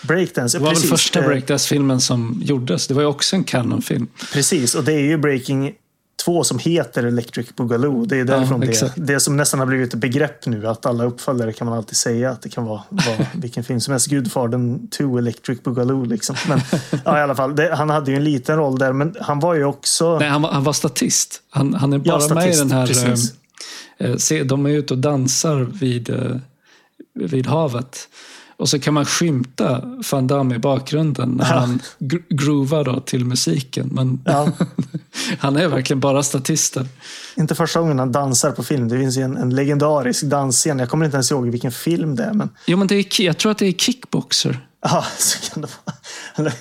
[0.02, 0.86] Breakdance, Det var precis.
[0.86, 2.88] väl första Eh, breakdance-filmen som gjordes.
[2.88, 4.08] Det var ju också en Canon-film.
[4.34, 5.74] Precis, och det är ju Breaking
[6.26, 8.06] 2 som heter Electric Boogaloo.
[8.06, 8.94] Det är därifrån det, exakt.
[8.98, 10.68] det som nästan har blivit ett begrepp nu.
[10.68, 13.92] Att alla uppföljare kan man alltid säga att det kan vara, vara vilken film som
[13.92, 14.08] helst.
[14.08, 16.06] Gudfadern 2 Electric Boogaloo.
[16.06, 16.36] Liksom.
[16.48, 16.60] Men
[17.06, 18.94] ja, i alla fall, det, han hade ju en liten roll där.
[18.94, 20.20] Men han var ju också...
[20.20, 21.42] Nej, han, var, han var statist.
[21.50, 22.88] Han, han är bara med i statist, den här...
[22.88, 23.34] precis.
[23.98, 26.36] eh, eh, se, de är ute och dansar vid, eh,
[27.14, 28.08] vid havet.
[28.62, 31.60] Och så kan man skymta Van Damme i bakgrunden när Ja.
[31.60, 33.90] han gr- groovar då till musiken.
[33.92, 34.52] Men Ja,
[35.40, 36.90] han är verkligen bara statisten.
[37.36, 38.88] inte första gången han dansar på film.
[38.88, 40.80] Det finns ju en, en legendarisk dansscen.
[40.80, 42.34] Jag kommer inte ens ihåg vilken film det är.
[42.34, 44.66] Men Jo, men det är, jag tror att det är Kickboxer.
[44.82, 46.52] Ja, så kan det vara.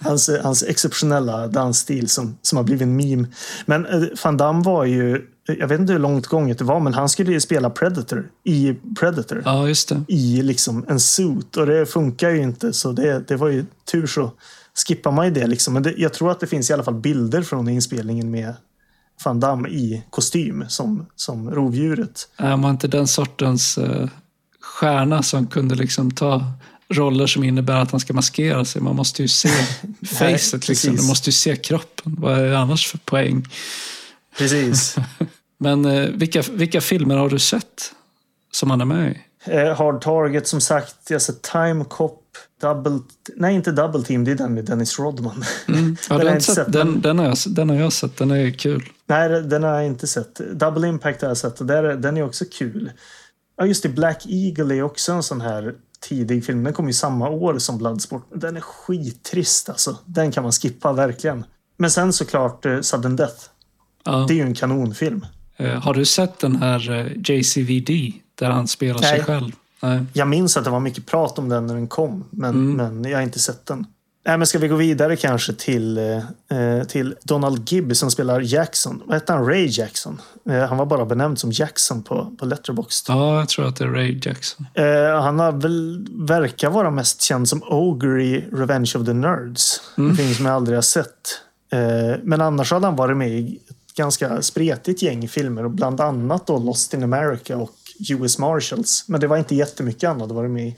[0.00, 3.28] Hans, hans exceptionella dansstil som, som har blivit en meme.
[3.66, 5.22] Men eh, Van Damme var ju,
[5.58, 8.74] jag vet inte hur långt gånget det var, men han skulle ju spela Predator i
[9.00, 9.42] Predator.
[9.44, 10.02] Ja, just det.
[10.08, 14.06] I liksom en suit och det funkar ju inte så det, det var ju tur
[14.06, 14.30] så
[14.86, 15.74] skippar man ju det liksom.
[15.74, 18.54] Men det, jag tror att det finns i alla fall bilder från inspelningen med
[19.24, 22.28] Van Damme i kostym som, som rovdjuret.
[22.36, 24.08] Är man inte den sortens eh,
[24.60, 26.44] stjärna som kunde liksom ta
[26.88, 28.82] roller som innebär att han ska maskera sig?
[28.82, 29.48] Man måste ju se
[30.06, 30.96] facet, liksom.
[30.96, 32.16] du måste ju se kroppen.
[32.18, 33.46] Vad är det annars för poäng?
[34.38, 34.96] Precis.
[35.62, 37.92] Men eh, vilka, vilka filmer har du sett
[38.52, 39.20] som han är med i?
[39.44, 40.96] Eh, Hard Target som sagt.
[41.08, 42.16] Jag har sett Time Cop.
[42.60, 42.98] Double...
[43.36, 44.24] Nej, inte Double Team.
[44.24, 45.44] Det är den med Dennis Rodman.
[45.68, 45.96] Mm.
[46.10, 47.68] Ja, Den har den, jag har inte sett, sett, den, men- den, har jag, den
[47.70, 48.16] har jag sett.
[48.16, 48.88] Den är kul.
[49.06, 50.34] Nej, den har jag inte sett.
[50.34, 52.90] Double Impact har jag sett och där, den är också kul.
[53.56, 53.88] Ja, just det.
[53.88, 56.64] Black Eagle är också en sån här tidig film.
[56.64, 58.28] Den kom ju samma år som Bloodsport.
[58.34, 59.96] Den är skittrist alltså.
[60.04, 61.44] Den kan man skippa verkligen.
[61.76, 63.44] Men sen såklart eh, Sudden Death.
[64.04, 64.24] Ja.
[64.28, 65.26] Det är ju en kanonfilm.
[65.60, 69.22] Eh, har du sett den här eh, JCVD där han spelar sig Nej.
[69.24, 69.50] själv?
[69.82, 70.00] Nej.
[70.12, 72.76] Jag minns att det var mycket prat om den när den kom, men, Mm.
[73.00, 73.86] men jag har inte sett den.
[74.26, 79.02] Nej, men ska vi gå vidare kanske till, eh, till Donald Gibb som spelar Jackson.
[79.06, 79.46] Vad hette han?
[79.46, 80.20] Ray Jackson.
[80.50, 83.06] Eh, han var bara benämnd som Jackson på, på Letterboxd.
[83.08, 84.66] Ja, jag tror att det är Ray Jackson.
[84.74, 89.80] Eh, han har väl, verkar vara mest känd som Ogre i Revenge of the Nerds.
[89.96, 91.40] En film som jag aldrig har sett.
[91.72, 93.58] Eh, men annars hade han varit med i
[93.96, 95.64] ganska spretigt gäng filmer.
[95.64, 97.76] Och bland annat då Lost in America och
[98.10, 99.04] US Marshals.
[99.08, 100.76] Men det var inte jättemycket annat att vara med i.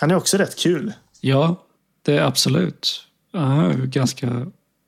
[0.00, 0.92] Han är också rätt kul.
[1.20, 1.64] Ja,
[2.02, 3.06] det är absolut.
[3.32, 4.46] Han är ganska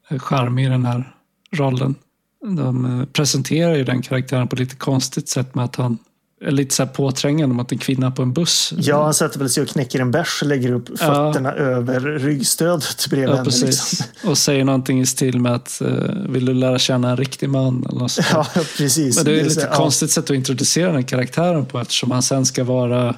[0.09, 1.17] charmig i den här
[1.53, 1.95] rollen.
[2.41, 5.99] De eh, presenterar ju den karaktären på lite konstigt sätt med att han
[6.41, 8.73] lite så här påträngande mot en kvinna på en buss.
[8.79, 13.07] Ja, han sätter väl sig och knäcker en bärs och lägger upp fötterna över ryggstödet
[13.11, 13.45] bredvid Ja, henne.
[13.45, 14.01] precis.
[14.01, 14.31] Liksom.
[14.31, 15.89] Och säger någonting i stil med att eh,
[16.29, 17.87] vill du lära känna en riktig man?
[17.89, 18.19] Eller något.
[18.33, 18.47] Ja,
[18.77, 19.17] precis.
[19.17, 19.77] Men det är så lite ja.
[19.77, 23.15] konstigt sätt att introducera den karaktären på eftersom han sen ska vara eh,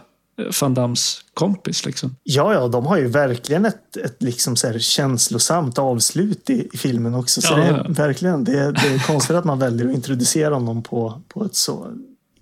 [0.60, 1.86] Van Dams kompis.
[1.86, 2.16] Liksom.
[2.22, 6.76] Ja, ja, de har ju verkligen ett, ett liksom så här känslosamt avslut i, i
[6.78, 7.40] filmen också.
[7.40, 7.84] Så Ja, det är ja.
[7.88, 11.54] verkligen det är, det är konstigt att man väljer att introducera honom på, på ett
[11.54, 11.86] så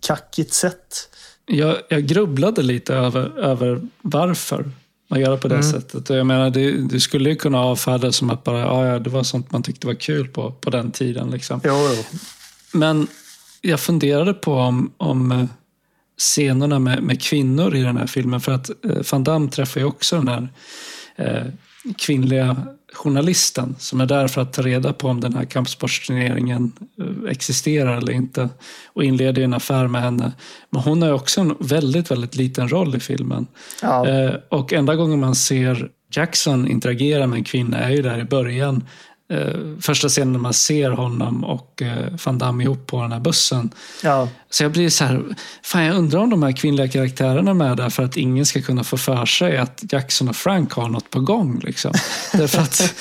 [0.00, 1.08] kackigt sätt.
[1.46, 4.70] Jag, jag grubblade lite över, över varför
[5.08, 5.70] man gör det på det Mm.
[5.70, 6.08] sättet.
[6.10, 9.10] Jag menar, det, du skulle ju kunna avfärda det som att bara, ja, ja, det
[9.10, 11.30] var sånt man tyckte var kul på, på den tiden.
[11.30, 11.60] Liksom.
[11.64, 12.18] Jo, jo.
[12.72, 13.06] Men
[13.60, 15.44] jag funderade på om, om eh,
[16.18, 18.40] scenerna med, med kvinnor i den här filmen.
[18.40, 20.48] För att eh, Van Damme träffar ju också den här
[21.16, 21.46] eh,
[21.98, 22.56] kvinnliga
[22.96, 27.96] journalisten som är där för att ta reda på om den här kampsportsturneringen eh, existerar
[27.96, 28.48] eller inte.
[28.92, 30.32] Och inleder en affär med henne.
[30.70, 33.46] Men hon har också en väldigt, väldigt liten roll i filmen.
[33.82, 38.18] Ja, Eh, och enda gången man ser Jackson interagera med en kvinna är ju där
[38.18, 38.84] i början.
[39.28, 43.20] Eh, första scenen när man ser honom och eh, Van Damme ihop på den här
[43.20, 43.70] bussen.
[44.02, 44.28] ja.
[44.50, 45.22] Så jag blir så här,
[45.62, 48.62] fan jag undrar om de här kvinnliga karaktärerna är med där för att ingen ska
[48.62, 51.60] kunna få för sig att Jackson och Frank har något på gång.
[51.64, 51.92] Liksom.
[52.32, 52.94] Därför att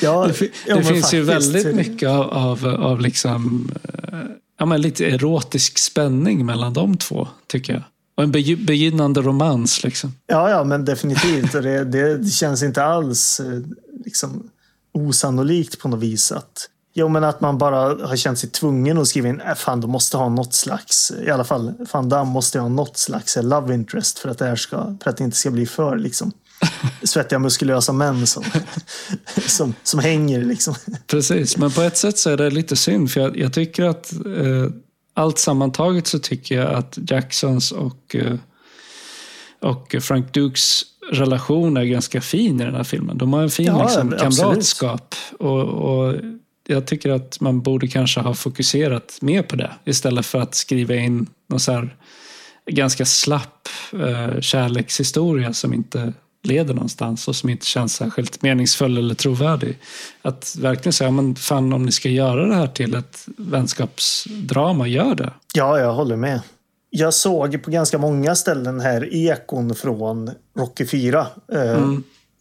[0.00, 0.26] Ja,
[0.66, 1.54] Det, det finns ju faktiskt.
[1.54, 4.18] väldigt mycket av, av, av liksom, eh,
[4.58, 7.82] ja, men lite erotisk spänning mellan de två, tycker jag.
[8.22, 9.84] Och en begynnande romans.
[9.84, 10.14] Liksom.
[10.26, 11.52] Ja, ja, men definitivt.
[11.52, 13.60] Det, det, känns inte alls eh,
[14.04, 14.50] liksom,
[14.92, 19.08] osannolikt på något vis att Jo, men att man bara har känt sig tvungen att
[19.08, 22.58] skriva in, äh, fan, de måste ha något slags, i alla fall, fan, Damm måste
[22.58, 25.50] ha något slags love interest för att det här ska, för att det inte ska
[25.50, 26.32] bli för liksom
[27.02, 28.44] svettiga muskulösa män som,
[29.46, 30.74] som, som hänger liksom.
[31.06, 33.10] Precis, men på ett sätt så är det lite synd.
[33.10, 34.72] För jag, jag tycker att eh,
[35.14, 38.34] allt sammantaget så tycker jag att Jacksons och, eh,
[39.60, 43.18] och Frank Dukes relation är ganska fin i den här filmen.
[43.18, 45.14] De har en fin Ja, liksom, kamratskap.
[45.38, 46.14] Och, och
[46.66, 50.94] jag tycker att man borde kanske ha fokuserat mer på det istället för att skriva
[50.94, 51.96] in någon så här
[52.70, 59.14] ganska slapp eh, kärlekshistoria som inte leder någonstans och som inte känns särskilt meningsfull eller
[59.14, 59.78] trovärdig.
[60.22, 65.14] Att verkligen säga, men fan om ni ska göra det här till ett vänskapsdrama, gör
[65.14, 65.32] det.
[65.54, 66.40] Ja, jag håller med.
[66.90, 71.26] Jag såg på ganska många ställen här ekon från Rocky 4.
[71.52, 71.92] Eh,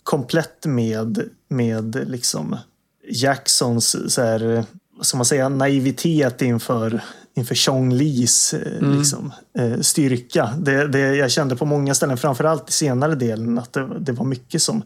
[0.03, 2.57] Komplett med, med liksom
[3.09, 4.63] Jacksons så här,
[4.97, 7.01] vad ska man säga, naivitet inför,
[7.35, 10.53] inför Chong Lis eh, liksom, eh, styrka.
[10.59, 14.25] Det, det, jag kände på många ställen, framförallt i senare delen, att det, det var
[14.25, 14.83] mycket som,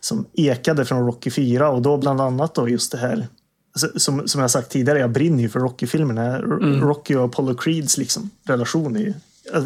[0.00, 3.28] som ekade från Rocky 4 och då bland annat då just det här
[3.72, 6.22] Alltså, som, som jag sagt tidigare, jag brinner ju för Rocky-filmerna.
[6.36, 9.14] R- Rocky och Apollo Creeds liksom, relation är ju,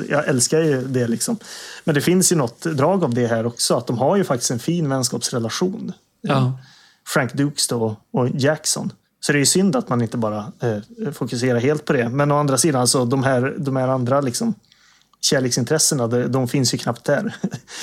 [0.08, 1.36] jag älskar ju det liksom.
[1.84, 4.50] Men det finns ju något drag av det här också, att de har ju faktiskt
[4.50, 5.92] en fin vänskapsrelation.
[6.20, 6.58] Ja.
[7.06, 8.92] Frank Dukes då och Jackson.
[9.26, 12.08] Så det är ju synd att man inte bara eh, fokuserar helt på det.
[12.08, 14.54] Men å andra sidan, så de här, de här andra liksom,
[15.20, 17.34] kärleksintressena, de, de finns ju knappt där.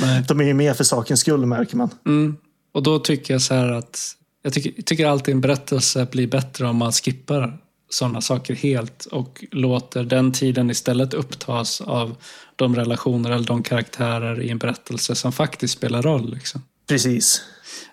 [0.01, 0.23] Nej.
[0.27, 1.89] De är ju med för sakens skull, märker man.
[2.05, 2.37] Mm.
[2.73, 3.99] Och då tycker jag så här att
[4.43, 7.57] jag tycker, tycker alltid en berättelse blir bättre om man skippar
[7.89, 12.15] sådana saker helt och låter den tiden istället upptas av
[12.55, 16.33] de relationer eller de karaktärer i en berättelse som faktiskt spelar roll.
[16.33, 16.61] Liksom.
[16.87, 17.41] Precis.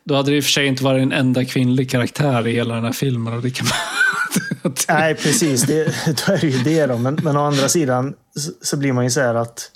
[0.05, 2.75] Då hade det i och för sig inte varit en enda kvinnlig karaktär i hela
[2.75, 3.35] den här filmen.
[3.35, 4.73] Och det kan man...
[4.88, 5.62] Nej, precis.
[5.62, 6.99] Det, då är det ju det då.
[6.99, 8.14] Men, men å andra sidan
[8.62, 9.71] så, blir man ju så här att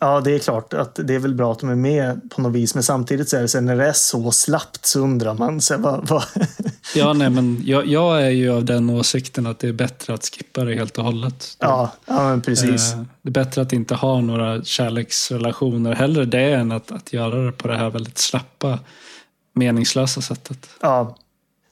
[0.00, 2.52] Ja, det är klart att det är väl bra att de är med på något
[2.52, 2.74] vis.
[2.74, 5.78] Men samtidigt så är det så när det är så slappt så undrar man så
[5.78, 6.24] vad, vad...
[6.94, 10.24] Ja, nej, men jag, jag är ju av den åsikten att det är bättre att
[10.24, 11.56] skippa det helt och hållet.
[11.58, 12.92] Ja, ja, men precis.
[12.92, 15.94] Eh, Det är bättre att inte ha några kärleksrelationer.
[15.94, 18.78] Hellre det än att, att göra det på det här väldigt slappa,
[19.56, 20.68] meningslösa sättet.
[20.80, 21.16] Ja.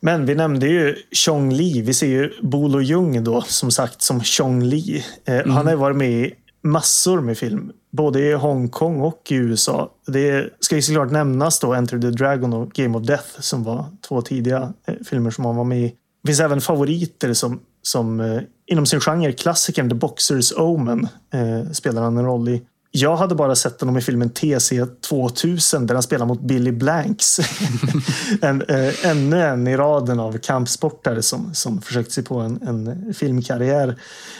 [0.00, 1.82] Men vi nämnde ju Chong Li.
[1.82, 5.04] Vi ser ju Bolo Jung då, som sagt, som Chong Li.
[5.24, 7.72] Eh, Han har varit med i massor med film.
[7.92, 9.90] Både i Hongkong och i USA.
[10.06, 13.86] Det ska ju såklart nämnas då Enter the Dragon och Game of Death som var
[14.08, 15.94] två tidiga eh, filmer som han var med i.
[16.22, 21.70] Det finns även favoriter som, som eh, inom sin genre, klassikern The Boxers Omen eh,
[21.72, 22.62] spelar han en roll i.
[22.96, 27.38] Jag hade bara sett honom i filmen TC 2000 där han spelar mot Billy Blanks.
[28.42, 33.14] en, eh, ännu en i raden av kampsportare som, som försökt sig på en, en
[33.14, 33.98] filmkarriär.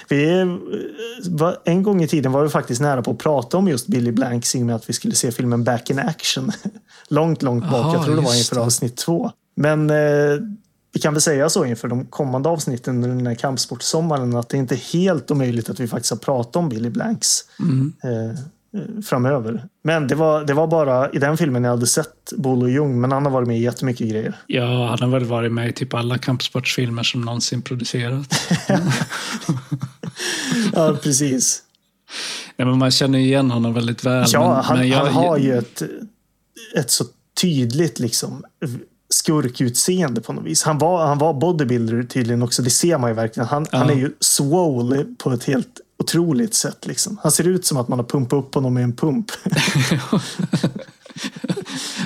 [0.09, 0.47] Vi, eh,
[1.31, 4.13] var, en gång i tiden var vi faktiskt nära på att prata om just Billy
[4.13, 6.53] Blanks i och med att vi skulle se filmen Back in Action.
[7.09, 7.85] långt, långt bak.
[7.85, 9.31] Aha, Jag tror det var inför avsnitt två.
[9.57, 10.39] Men eh,
[10.95, 14.57] vi kan väl säga så inför de kommande avsnitten under den här kampsportsommaren att det
[14.57, 17.41] inte är helt omöjligt att vi faktiskt har pratat om Billy Blanks
[18.05, 19.69] eh, eh, framöver.
[19.83, 23.13] Men det var, det var bara i den filmen jag hade sett Bolo Jung, men
[23.13, 24.39] han har varit med i jättemycket grejer.
[24.47, 28.49] Ja, han har väl varit med i typ alla kampsportsfilmer som någonsin producerats.
[30.73, 31.63] Ja, precis.
[32.57, 34.27] Nej, men man känner igen honom väldigt väl.
[34.33, 35.83] Ja, men, han, men jag, han har ju ett,
[36.77, 37.05] ett så
[37.41, 38.45] tydligt liksom
[39.09, 40.63] skurkutseende på något vis.
[40.63, 42.63] Han var, han var bodybuilder tydligen också.
[42.63, 43.49] Det ser man ju verkligen.
[43.49, 46.87] Han, han är ju swole på ett helt otroligt sätt.
[46.87, 47.19] Liksom.
[47.23, 49.27] Han ser ut som att man har pumpat upp honom med en pump.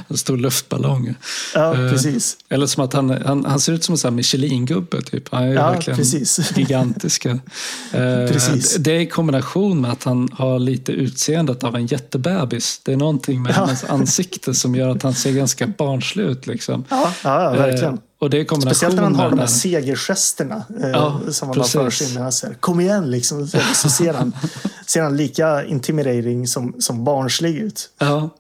[0.09, 1.15] en stor luftballong.
[1.55, 2.37] ja, Eh, precis.
[2.49, 5.03] Eller som att han, han, han ser ut som en Michelin-gubbe.
[5.03, 5.29] Typ.
[5.33, 6.53] Han är Ja, verkligen precis.
[6.57, 7.31] gigantiska.
[7.31, 8.77] Eh, Precis.
[8.77, 12.81] Det är i kombination med att han har lite utseendet av en jättebebis.
[12.85, 13.61] Det är någonting med Ja.
[13.67, 16.47] hans ansikte som gör att han ser ganska barnslig ut.
[16.47, 16.85] Liksom.
[16.89, 17.95] Ja, ja, verkligen.
[17.95, 21.65] Eh, och det är Speciellt när han har de här segergesterna Ja, som han har
[21.65, 22.15] för sig.
[22.15, 23.49] När han säger kom igen liksom.
[23.75, 24.33] Så ser, han,
[24.87, 27.91] ser han lika intimidating som, som barnslig ut.
[27.99, 28.31] Ja,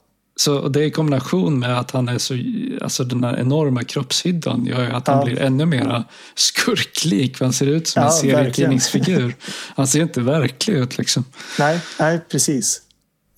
[0.41, 2.34] så det i kombination med att han är så,
[2.82, 5.24] alltså den här enorma kroppshyddan gör ju att han Ja.
[5.24, 7.41] blir ännu mer skurklik.
[7.41, 9.34] Han ser ut som Ja, en serietidningsfigur.
[9.76, 11.24] Han ser inte verklig ut liksom.
[11.59, 12.82] Nej, nej precis.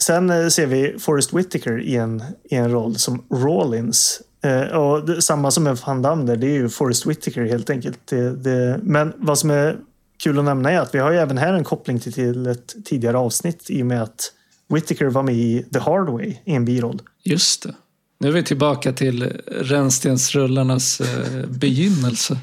[0.03, 4.23] Sen eh, ser vi Forrest Whitaker i en, i en roll som Rawlins.
[4.45, 7.71] Eh, och det, samma som med Van Damme där, det är ju Forrest Whitaker helt
[7.71, 7.99] enkelt.
[8.05, 9.77] Det, det, men vad som är
[10.23, 12.75] kul att nämna är att vi har ju även här en koppling till, till ett
[12.85, 14.33] tidigare avsnitt i och med att
[14.71, 17.03] Whitaker var med i The Hard Way i en biroll.
[17.25, 17.75] Just det.
[18.19, 22.39] Nu är vi tillbaka till rännstensrullarnas eh, begynnelse.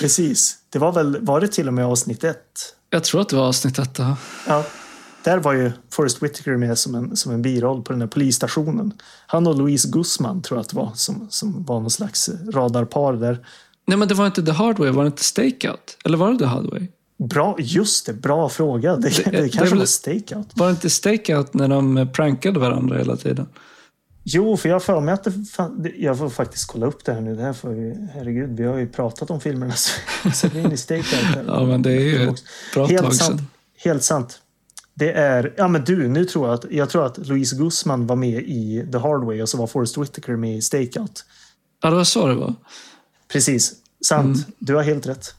[0.00, 0.56] Precis.
[0.70, 2.74] Det var väl, var det till och med avsnitt ett?
[2.90, 3.98] Jag tror att det var avsnitt ett.
[3.98, 4.16] ja.
[4.46, 4.64] Ja.
[5.24, 8.92] Där var ju Forrest Whitaker med som en, som en biroll på den här polisstationen.
[9.26, 13.12] Han och Louise Guzman tror jag att det var som, som var någon slags radarpar
[13.12, 13.46] där.
[13.86, 15.96] Nej, men det var inte The Hard Way, var det inte Stakeout?
[16.04, 16.88] Eller var det The Hard Way?
[17.28, 18.96] Bra, just det, bra fråga.
[18.96, 20.46] Det, det, det kanske väl- var stakeout.
[20.54, 23.46] Var det inte Stakeout när de prankade varandra hela tiden?
[24.24, 25.32] Jo, för jag för mig att det,
[25.78, 27.36] det, jag får faktiskt kolla upp det här nu.
[27.36, 29.72] Det här får vi, herregud, vi har ju pratat om filmerna
[30.34, 31.46] så vi in i stakeout.
[31.46, 32.42] Ja, men det är ju ett
[32.74, 33.30] bra tag Helt sant.
[33.30, 33.46] sedan.
[33.76, 34.38] Helt sant.
[34.94, 38.16] Det är, ja men du, nu tror jag att, jag tror att Louise Guzman var
[38.16, 41.24] med i The Hard Way och så var Forrest Whitaker med i Stakeout.
[41.82, 42.54] Ja, det var så det var.
[43.32, 43.72] Precis,
[44.06, 44.36] sant.
[44.36, 44.50] Mm.
[44.58, 45.34] Du har helt rätt.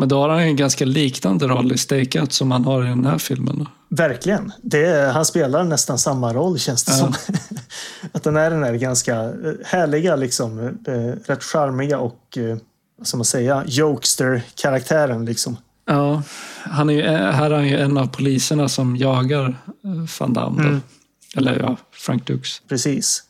[0.00, 3.06] Men då har han en ganska liknande roll i Stakeout som han har i den
[3.06, 3.68] här filmen.
[3.88, 4.52] Verkligen.
[4.62, 6.98] Det han spelar nästan samma roll känns det Ja.
[6.98, 7.14] som.
[8.12, 9.32] att den är den här ganska eh,
[9.64, 10.92] härliga, liksom, eh,
[11.26, 12.56] rätt charmiga och, eh,
[12.98, 15.24] vad ska man säga, jokester-karaktären.
[15.24, 15.56] Liksom.
[15.86, 16.22] Ja,
[16.62, 19.48] han är ju, här är han ju en av poliserna som jagar
[19.84, 19.90] eh,
[20.20, 20.62] Van Damme.
[20.62, 20.80] Mm.
[21.36, 22.48] Eller ja, Frank Dux.
[22.68, 23.22] Precis.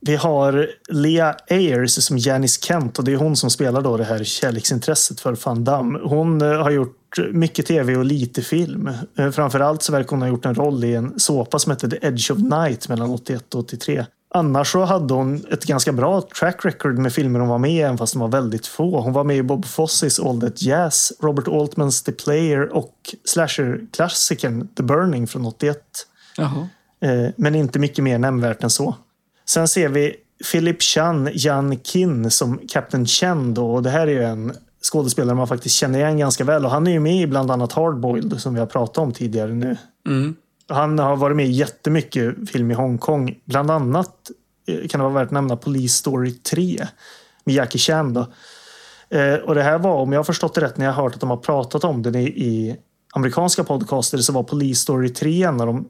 [0.00, 4.04] Vi har Lea Ayers som Janice Kent och det är hon som spelar då det
[4.04, 5.98] här kärleksintresset för Van Damme.
[6.02, 8.90] Hon eh, har gjort mycket tv och lite film.
[9.18, 12.06] Eh, Framförallt så verkar hon ha gjort en roll i en såpa som hette The
[12.06, 14.04] Edge of Night mellan 81 och 83.
[14.34, 17.80] Annars så hade hon ett ganska bra track record med filmer hon var med i,
[17.80, 19.00] även fast de var väldigt få.
[19.00, 22.94] Hon var med i Bob Fosses All That Jazz, Robert Altmans The Player och
[23.24, 25.78] slasher-klassikern The Burning från 81.
[26.36, 26.68] Jaha.
[27.00, 28.94] Eh, men inte mycket mer nämnvärt än så.
[29.48, 30.16] Sen ser vi
[30.52, 33.54] Philip Chan Jan Kin som Captain Chen.
[33.54, 36.64] Då, och det här är ju en skådespelare man faktiskt känner igen ganska väl.
[36.64, 39.54] Och han är ju med i bland annat Hardboiled som vi har pratat om tidigare
[39.54, 39.76] nu.
[40.06, 40.36] Mm.
[40.68, 43.38] Han har varit med i jättemycket film i Hongkong.
[43.44, 44.30] Bland annat
[44.66, 46.86] eh, kan det vara värt att nämna Police Story 3
[47.44, 48.14] med Jackie Chan.
[48.14, 48.20] Då.
[49.10, 51.14] Eh, och det här var, om jag har förstått det rätt, när jag har hört
[51.14, 52.76] att de har pratat om den i, i
[53.14, 55.88] amerikanska podcaster så var Police Story 3 en av de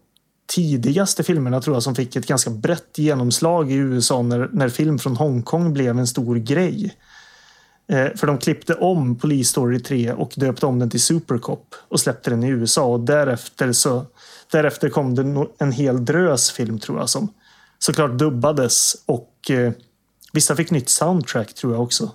[0.48, 4.98] tidigaste filmerna tror jag som fick ett ganska brett genomslag i USA när, när film
[4.98, 6.96] från Hongkong blev en stor grej.
[7.88, 12.00] Eh, för de klippte om Police Story 3 och döpte om den till Supercop och
[12.00, 14.06] släppte den i USA och därefter så
[14.52, 17.28] därefter kom det en hel drös film tror jag som
[17.78, 19.72] såklart dubbades och eh,
[20.32, 22.10] vissa fick nytt soundtrack tror jag också.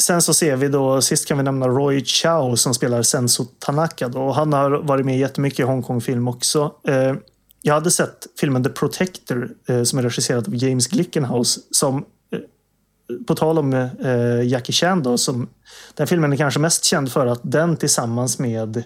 [0.00, 4.08] Sen så ser vi då, sist kan vi nämna Roy Chow som spelar Senso Tanaka.
[4.08, 4.32] Då.
[4.32, 6.72] Han har varit med jättemycket i Hongkong-film också.
[6.88, 7.14] Eh,
[7.66, 12.38] jag hade sett filmen The Protector eh, som är regisserad av James Glickenhaus som eh,
[13.26, 15.48] på tal om eh, Jackie Chan då, som
[15.94, 18.84] den filmen är kanske mest känd för att den tillsammans med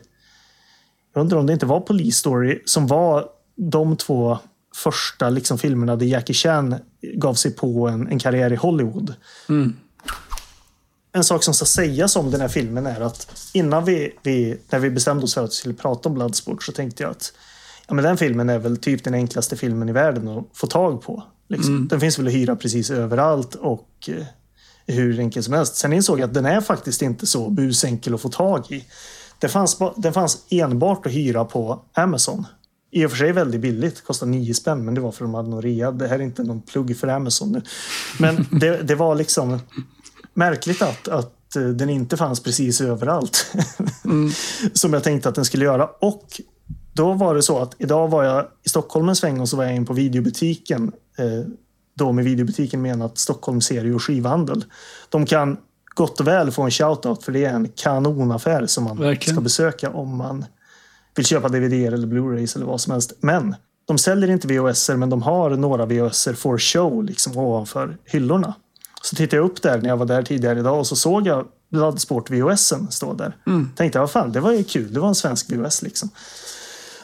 [1.14, 4.38] jag undrar om det inte var Police Story som var de två
[4.76, 6.74] första liksom, filmerna där Jackie Chan
[7.14, 9.14] gav sig på en, en karriär i Hollywood.
[11.12, 14.78] En sak som ska sägas om den här filmen är att innan vi, vi, när
[14.78, 17.32] vi bestämde oss för att vi skulle prata om Bloodsport så tänkte jag att
[17.91, 21.03] ja, men den filmen är väl typ den enklaste filmen i världen att få tag
[21.03, 21.22] på.
[21.49, 21.88] Liksom.
[21.88, 24.24] Den finns väl att hyra precis överallt och eh,
[24.86, 25.76] hur enkel som helst.
[25.76, 28.84] Sen insåg jag att den är faktiskt inte så busenkel att få tag i.
[29.38, 32.47] Det fanns, den fanns enbart att hyra på Amazon.
[32.91, 35.34] I och för sig väldigt billigt, kostar 9 spänn, men det var för att de
[35.34, 35.91] hade någon rea.
[35.91, 37.62] Det här är inte någon plugg för Amazon nu.
[38.18, 39.59] Men det, det var liksom
[40.34, 43.47] märkligt att, att eh, den inte fanns precis överallt.
[44.72, 45.86] Som jag tänkte att den skulle göra.
[45.86, 46.41] Och
[46.93, 49.64] då var det så att idag var jag i Stockholm en sväng och så var
[49.64, 50.93] jag in på videobutiken.
[51.18, 51.53] Eh,
[51.95, 54.64] då med videobutiken menat Stockholm serie och skivhandel.
[55.09, 55.57] De kan
[55.95, 59.34] gott och väl få en shoutout för det är en kanonaffär som man Verkligen.
[59.34, 60.45] ska besöka om man
[61.14, 63.12] vill köpa DVD eller Blu-rays eller vad som helst.
[63.20, 63.55] Men
[63.86, 68.55] de säljer inte VHS men de har några VHS for show liksom ovanför hyllorna.
[69.03, 71.47] Så tittade jag upp där när jag var där tidigare idag och så såg jag
[71.70, 73.36] Bloodsport VHSen stå där.
[73.76, 74.93] Tänkte vad fan, det var ju kul.
[74.95, 76.09] Det var en svensk VHS liksom.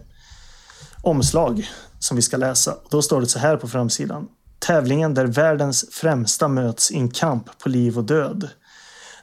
[1.01, 1.69] omslag
[1.99, 2.75] som vi ska läsa.
[2.89, 4.27] Då står det så här på framsidan.
[4.59, 8.49] Tävlingen där världens främsta möts i en kamp på liv och död.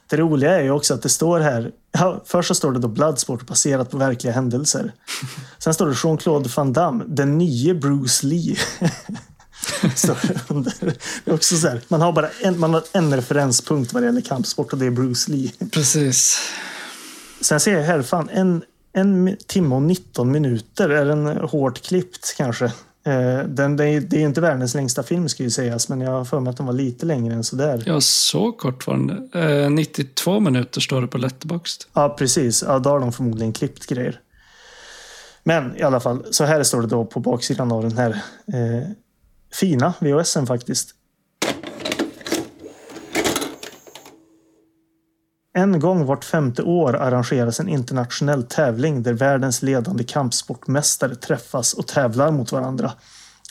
[0.09, 2.87] Det roliga är ju också att det står här, ja, först så står det då
[2.87, 4.93] Bloodsport baserat på verkliga händelser.
[5.57, 8.57] Sen står det Jean-Claude Van Damme, den nye Bruce Lee.
[11.23, 14.07] det är också så här, man har bara en, man har en referenspunkt vad det
[14.07, 15.51] gäller kampsport och det är Bruce Lee.
[15.71, 16.37] Precis.
[17.41, 18.63] Sen ser jag här, fan, en,
[18.93, 22.65] en timme och 19 minuter är den hårt klippt kanske.
[22.65, 26.01] Eh, Den, det är det är ju inte världens längsta film ska ju sägas, men
[26.01, 27.83] jag har för mig att den var lite längre än sådär.
[27.85, 29.63] Ja, så kort var den.
[29.63, 31.83] Eh, 92 minuter står det på Letterboxd.
[31.93, 32.63] Ja, precis.
[32.67, 34.19] Ja, då har de förmodligen klippt grejer.
[35.43, 38.09] Men i alla fall, så här står det då på baksidan av den här
[38.53, 38.89] eh,
[39.53, 40.93] fina VHSen faktiskt.
[45.57, 51.87] En gång vart femte år arrangeras en internationell tävling där världens ledande kampsportmästare träffas och
[51.87, 52.91] tävlar mot varandra.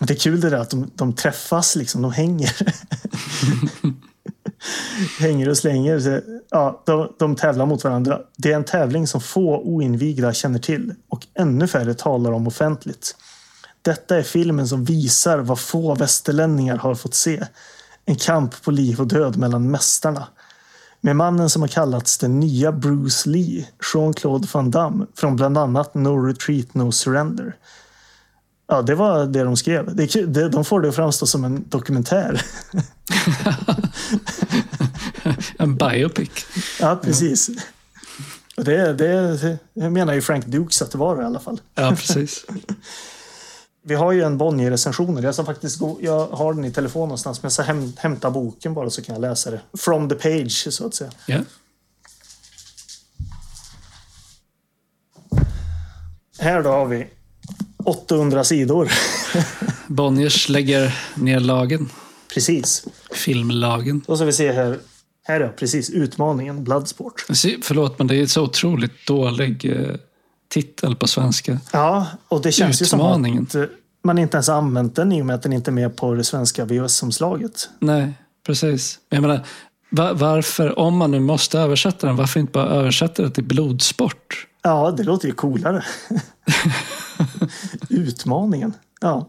[0.00, 2.56] Det är kul det där att de, de träffas, liksom, de hänger.
[5.20, 6.00] hänger och slänger.
[6.00, 6.20] Så,
[6.50, 8.20] ja, de, de tävlar mot varandra.
[8.36, 13.16] Det är en tävling som få oinvigda känner till och ännu färre talar om offentligt.
[13.86, 17.46] Detta är filmen som visar vad få västerlänningar har fått se.
[18.04, 20.26] En kamp på liv och död mellan mästarna.
[21.00, 25.94] Med mannen som har kallats den nya Bruce Lee, Jean-Claude Van Damme, från bland annat
[25.94, 27.56] No Retreat No Surrender.
[28.68, 29.96] Ja, det var det de skrev.
[29.96, 30.32] Det är kul.
[30.32, 32.42] Det- De får det att framstå som en dokumentär.
[35.58, 36.30] En biopic.
[36.80, 37.48] Ja, precis.
[38.56, 41.60] Och Det, det, det menar ju Frank Dukes att det var i alla fall.
[41.74, 42.44] Ja, precis.
[43.88, 45.22] Vi har ju en Bonnier-recensioner.
[45.22, 48.30] Jag, ska faktiskt gå, jag har den i telefon någonstans, men jag ska häm, hämta
[48.30, 49.60] boken bara så kan jag läsa det.
[49.78, 51.10] From the page, så att säga.
[51.26, 51.38] Ja.
[56.38, 57.06] Här då har vi
[57.84, 58.92] 800 sidor.
[59.86, 61.88] Bonniers lägger ner lagen.
[62.34, 62.84] precis.
[63.10, 64.02] Filmlagen.
[64.06, 64.78] Då ska vi se här.
[65.22, 67.26] Här är precis utmaningen Bloodsport.
[67.62, 69.94] Förlåt, men det är så otroligt dålig eh,
[70.48, 71.60] titel på svenska.
[71.72, 73.42] Ja, och det känns Utmaningen.
[73.42, 73.68] ju som att
[74.04, 76.24] man inte ens använt den i och med att den inte är med på det
[76.24, 77.68] svenska VHS-omslaget.
[77.78, 78.14] Nej,
[78.46, 78.98] precis.
[79.08, 79.46] Jag menar,
[79.90, 84.46] va- varför, om man nu måste översätta den, varför inte bara översätta det till blodsport?
[84.62, 85.84] Ja, det låter ju coolare.
[87.88, 88.72] Utmaningen.
[89.00, 89.28] Ja,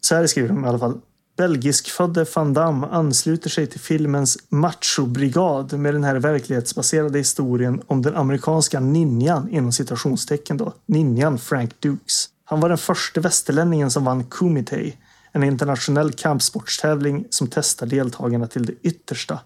[0.00, 1.00] så här skriver de i alla fall.
[1.36, 8.16] Belgiskfödde Van Damme ansluter sig till filmens machobrigad med den här verklighetsbaserade historien om den
[8.16, 10.72] amerikanska ninjan inom citationstecken då.
[10.86, 12.28] Ninjan Frank Dukes.
[12.44, 14.92] Han var den första västerlänningen som vann Kumite,
[15.32, 19.40] en internationell kampsportstävling som testar deltagarna till det yttersta.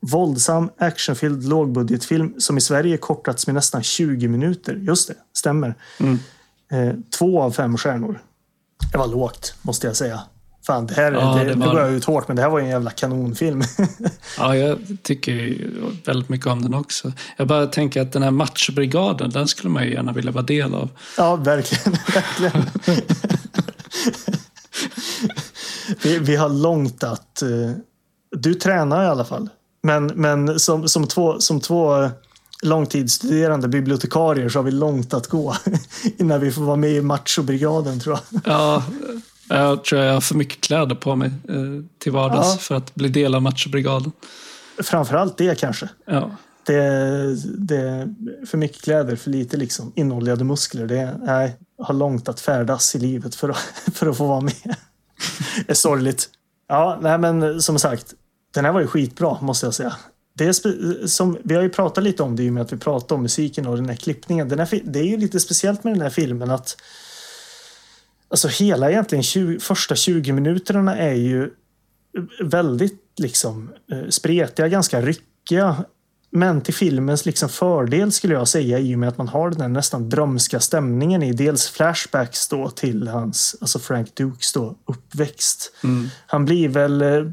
[0.00, 4.74] Våldsam, actionfylld lågbudgetfilm som i Sverige kortats med nästan 20 minuter.
[4.74, 5.74] Just det, stämmer.
[6.70, 8.22] Eh, två av fem stjärnor.
[8.92, 10.20] Det var lågt, måste jag säga.
[10.68, 12.58] Fan, det här Ja, det, det det var- går ut hårt, men det här var
[12.58, 13.62] ju en jävla kanonfilm.
[14.38, 15.56] Ja, jag tycker
[16.04, 17.12] väldigt mycket om den också.
[17.36, 20.74] Jag bara tänker att den här matchbrigaden, den skulle man ju gärna vilja vara del
[20.74, 20.88] av.
[21.16, 21.92] ja, verkligen.
[22.14, 22.66] verkligen.
[26.02, 27.42] vi, vi har långt att...
[27.42, 27.48] eh,
[28.36, 29.48] du tränar i alla fall.
[29.82, 32.08] Men, men som, som två, som två
[32.62, 35.56] långtidsstuderande bibliotekarier så har vi långt att gå
[36.18, 38.40] innan vi får vara med i machobrigaden tror jag.
[38.44, 38.84] Ja,
[39.48, 41.54] jag tror jag har för mycket kläder på mig eh,
[41.98, 42.58] till vardags Ja.
[42.58, 44.12] för att bli del av matchbrigaden.
[44.82, 45.88] Framförallt det kanske.
[46.06, 46.30] Ja.
[46.66, 46.80] Det,
[47.58, 48.14] det är
[48.46, 50.86] för mycket kläder, för lite liksom inoljade muskler.
[50.86, 53.56] Det nej, har långt att färdas i livet för att,
[53.94, 54.76] för att få vara med.
[55.66, 56.28] Det är sorgligt.
[56.68, 58.14] Ja, nej, men som sagt,
[58.54, 59.96] den här var ju skitbra måste jag säga.
[60.34, 60.54] Det
[61.06, 63.22] som, vi har ju pratat lite om det i och med att vi pratade om
[63.22, 64.48] musiken och den här klippningen.
[64.48, 66.76] Den här, det är ju lite speciellt med den här filmen att
[68.30, 71.50] alltså hela egentligen 20, första 20 minuterna är ju
[72.40, 75.84] väldigt liksom eh, spretiga, ganska ryckiga.
[76.30, 79.60] Men till filmens liksom fördel skulle jag säga i och med att man har den
[79.60, 85.72] här nästan drömska stämningen i dels flashbacks då till hans, alltså Frank Dukes då, uppväxt.
[86.26, 87.30] Han blir väl eh,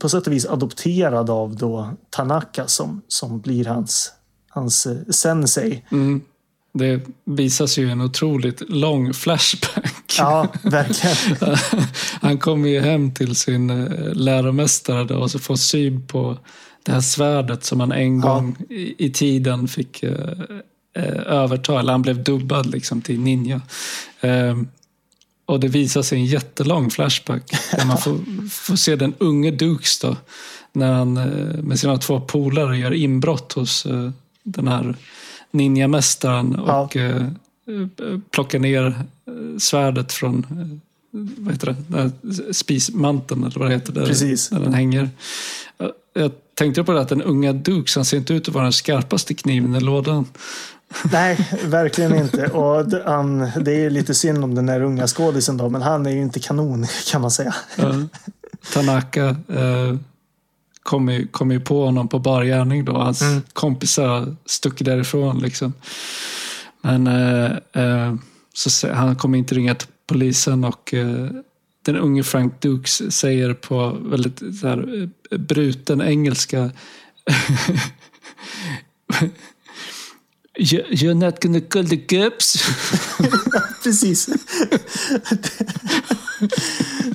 [0.00, 4.12] på sätt och vis adopterad av då Tanaka som, som blir hans,
[4.48, 5.84] hans eh, sensei.
[5.90, 6.20] Mm.
[6.78, 10.14] Det visas ju en otroligt lång flashback.
[10.18, 11.56] Ja, verkligen.
[12.20, 16.38] Han kommer ju hem till sin eh, läromästare då och så får syn på
[16.82, 18.34] det här svärdet som han en Ja.
[18.34, 20.12] gång i, i tiden fick eh,
[20.96, 21.80] eh, överta.
[21.80, 23.60] Eller han blev dubbad liksom till ninja.
[24.20, 24.68] Ehm,
[25.46, 27.50] och det visar sig en jättelång flashback.
[27.76, 30.16] Där man får, får se den unge Dukes då.
[30.72, 33.86] När han eh, med sina två polare gör inbrott hos
[34.42, 34.96] den här
[35.54, 36.54] ninjamästaren.
[36.66, 36.80] Ja.
[36.80, 42.54] Och eh, eh, plockar ner eh, svärdet från eh, vad heter det?
[42.54, 43.92] Spismanteln eller vad det heter.
[43.92, 44.48] Där, Precis.
[44.48, 45.10] Där den hänger.
[46.14, 48.72] Jag- tänkte på det att den unga Dukes, han ser inte ut att vara den
[48.72, 50.26] skarpaste kniven i lådan.
[51.12, 52.46] Nej, verkligen inte.
[52.46, 56.06] Och det, han, det är lite synd om den där unga skådisen då, men han
[56.06, 57.54] är ju inte kanon kan man säga.
[57.76, 57.94] Ja.
[58.72, 59.94] Tanaka eh,
[60.84, 62.92] kom, ju, kom ju på honom på bar gärning då.
[62.92, 63.42] Hans Mm.
[63.52, 65.38] kompisar stuckit därifrån.
[65.38, 65.72] Liksom.
[66.80, 68.14] Men eh, eh,
[68.54, 71.26] så, han kommer inte ringa till polisen och eh,
[71.84, 76.70] den unge Frank Dukes säger på väldigt så här, eh, bruten engelska
[80.58, 82.64] You- You're not gonna call the cops?
[83.82, 84.28] Precis.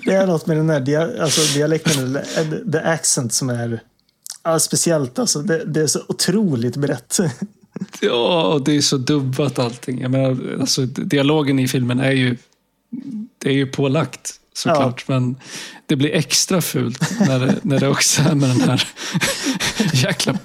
[0.06, 2.18] Det är något med den här dia, alltså dialekten,
[2.72, 3.82] the accent som är
[4.44, 5.20] ja, speciellt.
[5.20, 7.18] Alltså, det, det är så otroligt brett.
[8.00, 10.02] Ja, och det är så dubbat allting.
[10.02, 12.38] Jag menar, alltså, dialogen i filmen är ju,
[13.38, 15.08] det är ju pålagt såklart.
[15.08, 15.36] Men
[15.86, 18.88] det blir extra fult när det, när det också är med den här
[19.94, 20.38] jäkla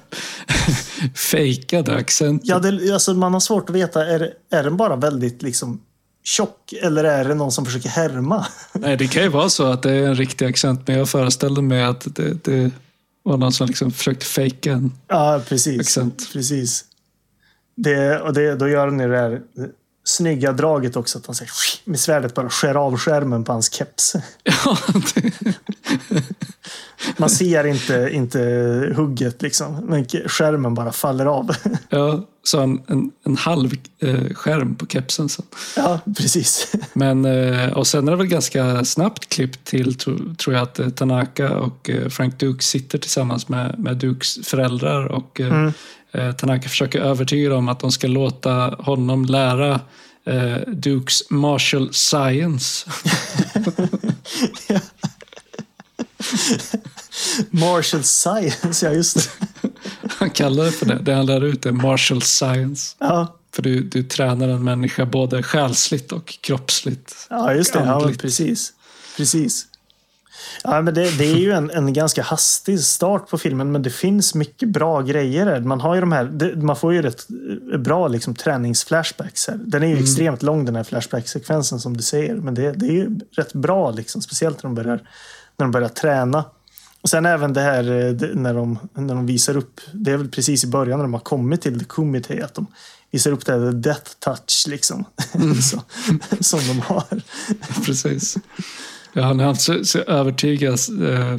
[1.15, 2.49] fejkade accenten.
[2.49, 5.81] Ja, det, alltså, man har svårt att veta, är, är den bara väldigt liksom
[6.25, 8.47] tjock eller är det någon som försöker härma?
[8.73, 11.63] Nej, det kan ju vara så att det är en riktig accent, men jag föreställde
[11.63, 12.71] mig att det, det
[13.23, 14.93] var någon som liksom försökte fejka en.
[15.09, 15.81] Ja, precis.
[15.81, 16.33] Accent.
[16.33, 16.85] precis.
[17.77, 19.41] Det, och det, då gör den ju det här
[20.05, 21.19] snygga draget också.
[21.19, 21.51] Att han säger,
[21.85, 24.17] med svärdet bara skär av skärmen på hans keps.
[24.43, 24.79] Ja,
[25.15, 25.33] det,
[27.17, 28.39] Man ser inte, inte
[28.97, 29.75] hugget liksom.
[29.75, 31.51] Men skärmen bara faller av.
[31.89, 35.45] ja så en, en, en halv eh, skärm på kepsen sen.
[35.77, 36.73] Ja, precis.
[36.93, 40.79] Men, eh, och sen är det väl ganska snabbt klippt till, tro, tror jag, att
[40.79, 45.71] eh, Tanaka och eh, Frank Duke sitter tillsammans med, med Dukes föräldrar och eh,
[46.13, 49.81] eh, Tanaka försöker övertyga dem att de ska låta honom lära
[50.67, 52.91] Dukes martial science.
[57.51, 59.69] Martial science, ja just det.
[60.09, 60.99] Han kallar det för det.
[61.03, 62.97] Det han lär ut är martial science.
[62.99, 67.27] Ja, För du, du tränar en människa både själsligt och kroppsligt.
[67.31, 67.79] ja just det.
[67.79, 68.73] Ja, precis.
[69.17, 69.67] Precis.
[70.65, 73.91] Ja, men det, det är ju en, en ganska hastig start på filmen, men det
[73.91, 75.61] finns mycket bra grejer.
[75.61, 77.27] Man, har ju de här, det, man får ju rätt
[77.73, 79.49] eh, bra liksom, träningsflashbacks.
[79.49, 79.59] Här.
[79.67, 82.35] Den är ju extremt lång den här flashback-sekvensen som du säger.
[82.35, 85.01] Men det, det är ju rätt bra, liksom, speciellt när de, börjar,
[85.57, 86.45] när de börjar träna.
[87.03, 90.29] Och sen även det här eh, när de, när de visar upp, det är väl
[90.29, 92.67] precis i början när de har kommit till The Kumite, att de
[93.11, 95.05] visar upp det här death touch liksom.
[95.63, 95.83] så,
[96.41, 97.23] som de har.
[97.85, 98.37] Precis.
[99.13, 100.79] Ja, han alltså så övertygad
[101.09, 101.37] eh,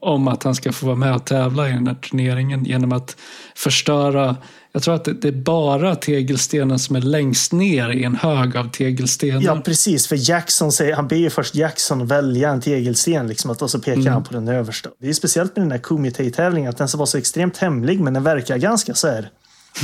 [0.00, 3.16] om att han ska få vara med och tävla i den här turneringen genom att
[3.56, 4.36] förstöra
[4.76, 8.70] jag tror att det, är bara tegelstenen som är längst ner i en hög av
[8.70, 9.42] tegelstenar.
[9.42, 10.06] Ja, precis.
[10.06, 13.78] För Jackson säger, han ber ju först Jackson välja en tegelsten liksom, att- och så
[13.78, 14.90] pekar han på den översta.
[15.00, 18.14] Det är speciellt med den här Kumite-tävlingen att den ska vara så extremt hemlig men
[18.14, 19.30] den verkar ganska så här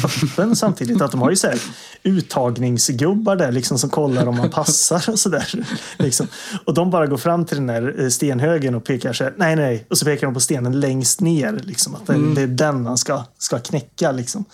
[0.05, 1.03] öppen samtidigt.
[1.03, 1.59] Att de har ju så här
[2.03, 5.65] uttagningsgubbar där liksom, som kollar om man passar och sådär.
[5.99, 6.27] Liksom.
[6.65, 9.57] Och de bara går fram till den där eh, stenhögen och pekar så här, nej
[9.57, 9.87] nej.
[9.91, 11.61] Och så pekar de på stenen längst ner.
[11.65, 14.13] Liksom, att det, det är den han ska, ska knäcka.
[14.13, 14.45] Liksom.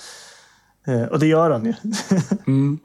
[0.87, 1.75] Eh, Och det gör han ju.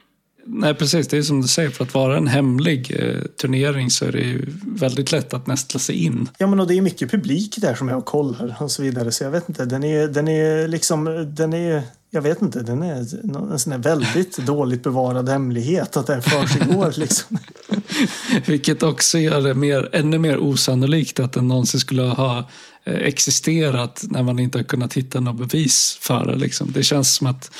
[0.46, 1.08] Nej, precis.
[1.08, 4.20] Det är som du säger, för att vara en hemlig eh, turnering så är det
[4.20, 6.28] ju väldigt lätt att nästla sig in.
[6.38, 9.12] Ja, men och det är mycket publik där som är och kollar och så vidare.
[9.12, 12.82] Så jag vet inte, den är, den är liksom, den är, jag vet inte, den
[12.82, 12.94] är
[13.52, 17.38] en sån här väldigt dåligt bevarad hemlighet att det här försiggår liksom.
[18.46, 22.48] Vilket också gör det mer, ännu mer osannolikt att den någonsin skulle ha
[22.84, 26.36] existerat när man inte har kunnat hitta något bevis för det.
[26.36, 26.72] Liksom.
[26.72, 27.50] Det känns som att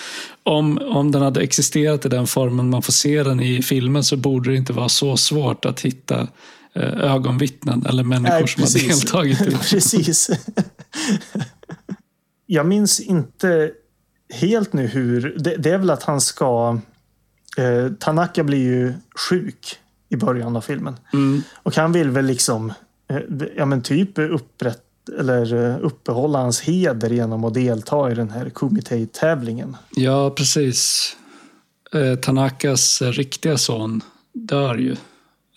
[0.42, 4.16] om, om den hade existerat i den formen man får se den i filmen så
[4.16, 6.28] borde det inte vara så svårt att hitta
[6.74, 9.58] eh, ögonvittnen eller människor som har deltagit i det.
[9.70, 10.30] precis.
[12.46, 13.70] jag minns inte
[14.32, 16.78] helt nu hur, det, det är väl att han ska,
[17.56, 18.94] eh, Tanaka blir ju
[19.28, 20.96] sjuk i början av filmen.
[21.12, 21.42] Mm.
[21.54, 22.72] Och han vill väl liksom,
[23.10, 23.18] eh,
[23.56, 24.82] ja men typ upprätt,
[25.18, 29.76] eller eh, uppehålla hans heder genom att delta i den här Kumite-tävlingen.
[29.96, 31.16] Ja, precis.
[31.92, 34.00] Eh, Tanakas eh, riktiga son
[34.32, 34.96] dör ju.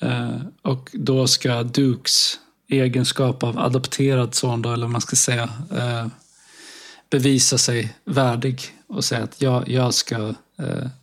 [0.02, 5.50] Eh, och då ska Dukes egenskap av adopterad son, då, eller vad man ska säga,
[5.78, 6.08] eh,
[7.10, 10.34] bevisa sig värdig och säga att jag, jag ska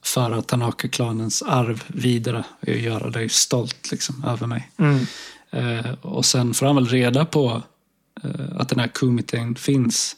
[0.02, 4.70] föra Tanaka-klanens arv vidare och göra dig stolt liksom, över mig.
[4.76, 5.06] Mm.
[6.02, 7.62] Och sen får han väl reda på
[8.56, 10.16] att den här kumiten finns.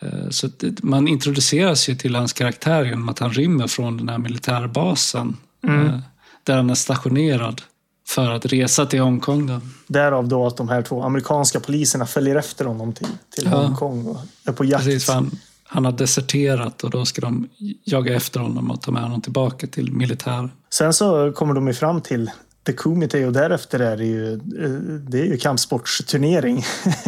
[0.00, 0.48] Eh, så
[0.82, 5.36] man introduceras ju till hans karaktär genom att han rymmer från den här militärbasen
[5.68, 5.98] Eh,
[6.42, 7.62] Där han är stationerad
[8.06, 9.46] för att resa till Hongkong.
[9.46, 9.60] Då.
[9.86, 13.62] Därav då att de här två amerikanska poliserna följer efter honom till, till Ja.
[13.62, 14.84] Hongkong och är på jakt.
[14.84, 15.30] Precis, han,
[15.64, 17.48] han har deserterat och då ska de
[17.84, 20.50] jaga efter honom och ta med honom tillbaka till militär.
[20.70, 22.30] Sen så kommer de ju fram till
[22.66, 24.70] The Kumite och därefter är det ju, eh,
[25.08, 26.64] det är ju kampsportsturnering.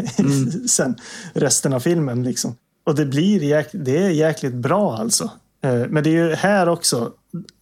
[0.69, 0.97] Sen
[1.33, 2.57] resten av filmen liksom.
[2.85, 5.31] Och det blir jäk, det är jäkligt bra alltså.
[5.63, 7.13] Eh, Men det är ju här också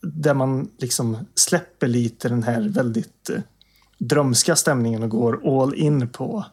[0.02, 3.40] där man liksom släpper lite den här väldigt eh,
[3.98, 6.44] drömska stämningen och går all in på,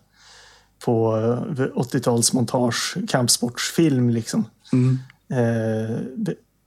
[0.86, 4.46] på eh, 80-talsmontage kampsportsfilm liksom.
[4.74, 5.00] Mm.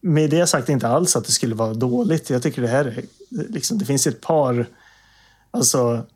[0.04, 2.30] Det, med det sagt inte alls att det skulle vara dåligt.
[2.30, 3.04] Jag tycker det här är,
[3.50, 4.66] liksom, det finns ett par,
[5.50, 6.06] alltså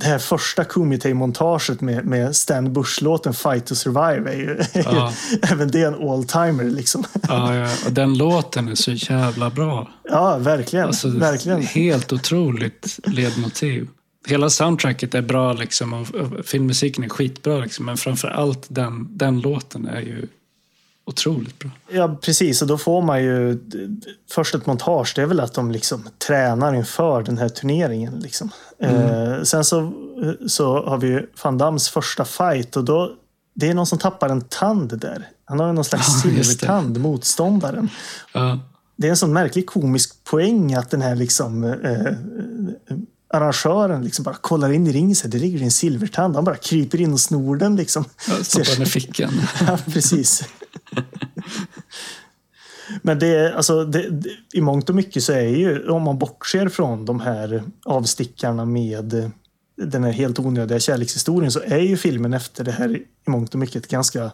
[0.00, 5.12] det här första Kumite-montaget med, med Stan Bush-låten Fight to Survive är ju, Ja.
[5.42, 7.04] även det en all-timer liksom.
[7.28, 9.90] Ja, ja, och den låten är så jävla bra.
[10.04, 10.86] Ja, verkligen.
[10.86, 11.62] Alltså, verkligen.
[11.62, 13.88] Helt otroligt ledmotiv.
[14.26, 16.06] Hela soundtracket är bra liksom, och
[16.44, 17.58] filmmusiken är skitbra.
[17.58, 20.26] Liksom, men framför allt den, den låten är ju
[21.10, 21.70] otroligt bra.
[21.88, 22.62] Ja, precis.
[22.62, 23.58] Och då får man ju
[24.30, 25.12] först ett montage.
[25.16, 28.20] Det är väl att de liksom tränar inför den här turneringen.
[28.20, 28.50] Liksom.
[28.78, 29.92] Eh, sen så,
[30.48, 33.12] så har vi ju Van Dams första fight och då
[33.54, 35.28] det är någon som tappar en tand där.
[35.44, 37.88] Han har någon slags Ja, silvertand, motståndaren.
[38.32, 38.58] Ja,
[38.96, 42.12] Det är en sån märklig komisk poäng att den här liksom, eh,
[43.34, 45.16] arrangören liksom bara kollar in i ringen.
[45.16, 46.34] så här, Det ligger en silvertand.
[46.34, 47.76] Han bara kryper in och snor den.
[47.76, 48.04] Liksom.
[48.42, 49.30] stoppar den i fickan.
[49.66, 50.42] Ja, precis.
[53.10, 57.04] Men det, alltså, det, i mångt och mycket så är ju, om man bortser från
[57.04, 59.32] de här avstickarna med
[59.76, 63.60] den här helt onödiga kärlekshistorien så är ju filmen efter det här i mångt och
[63.60, 64.30] mycket ganska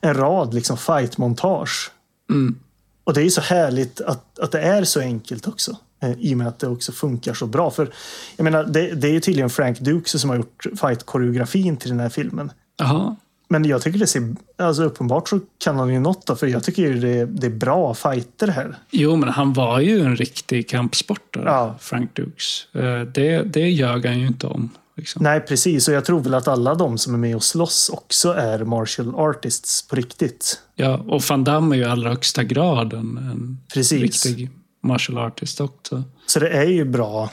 [0.00, 1.90] en rad liksom fight-montage.
[2.30, 2.58] Mm.
[3.04, 5.76] Och det är ju så härligt att, att det är så enkelt också.
[6.02, 7.70] Eh, I och med att det också funkar så bra.
[7.70, 7.92] För
[8.36, 12.00] jag menar, det, det är ju tydligen Frank Dukes som har gjort fight-koreografin till den
[12.00, 12.52] här filmen.
[12.76, 13.16] Jaha.
[13.48, 16.64] Men jag tycker det ser, alltså uppenbart så kan han ju något då, för jag
[16.64, 18.76] tycker ju det, det är bra fighter här.
[18.90, 21.74] Jo, men han var ju en riktig kampsportare, Ja.
[21.80, 22.66] Frank Dukes.
[22.74, 24.70] Eh, Det, det ljög han ju inte om.
[24.96, 25.22] Liksom.
[25.22, 25.88] Nej, precis.
[25.88, 29.14] Och jag tror väl att alla de som är med och slåss också är martial
[29.14, 30.60] artists på riktigt.
[30.74, 34.50] Ja, och Van Damme är ju i allra högsta grad en, en riktig
[34.82, 36.02] martial artist också.
[36.26, 37.30] Så det är ju bra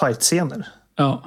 [0.00, 0.66] fightscener.
[0.96, 1.24] Ja.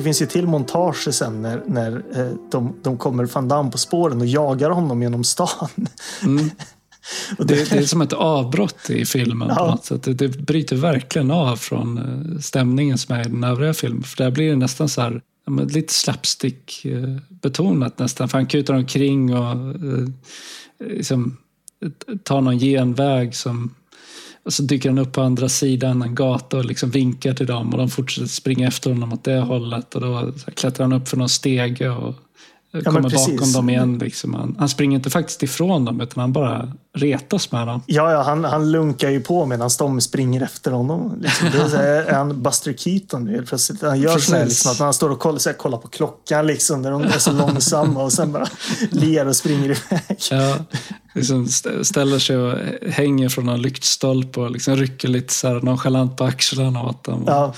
[0.00, 3.78] Det finns ju till montage sen när, när eh, de, de kommer Van Damme på
[3.78, 5.68] spåren och jagar honom genom stan.
[6.22, 6.50] Mm.
[7.38, 9.70] och Det, det är som ett avbrott i filmen på Ja.
[9.70, 10.02] något sätt.
[10.02, 14.02] Det, det bryter verkligen av från eh, stämningen som är i den övriga filmen.
[14.02, 15.22] För där blir det nästan så här,
[15.68, 18.28] lite slapstick-betonat nästan.
[18.28, 20.08] För han kutar omkring och eh,
[20.90, 21.36] liksom,
[21.84, 23.74] eh, tar någon genväg som
[24.44, 27.72] och så dyker han upp på andra sidan en gata och liksom vinkar till dem
[27.72, 29.94] och de fortsätter springa efter honom åt det hållet.
[29.94, 32.14] Och då klättrar han upp för någon stege och
[32.72, 33.98] men kommer bakom dem igen.
[33.98, 34.34] Liksom.
[34.34, 37.82] Han, han springer inte faktiskt ifrån dem utan han bara retas med dem.
[37.86, 41.14] Ja, ja han, han lunkar ju på medan de springer efter honom.
[41.20, 41.48] Liksom.
[41.52, 43.82] Det är, han Buster Keaton nu helt plötsligt?
[43.82, 46.46] Han gör så här, liksom, att han står och kollar, så här, kollar på klockan
[46.46, 48.46] liksom, när de är så långsamma och sen bara
[48.90, 50.18] ler och springer iväg.
[50.30, 50.56] Ja,
[51.14, 52.58] liksom stä- ställer sig och
[52.90, 57.24] hänger från en lyktstolpe och liksom rycker lite så här nonchalant på axlarna åt dem.
[57.26, 57.54] Ja,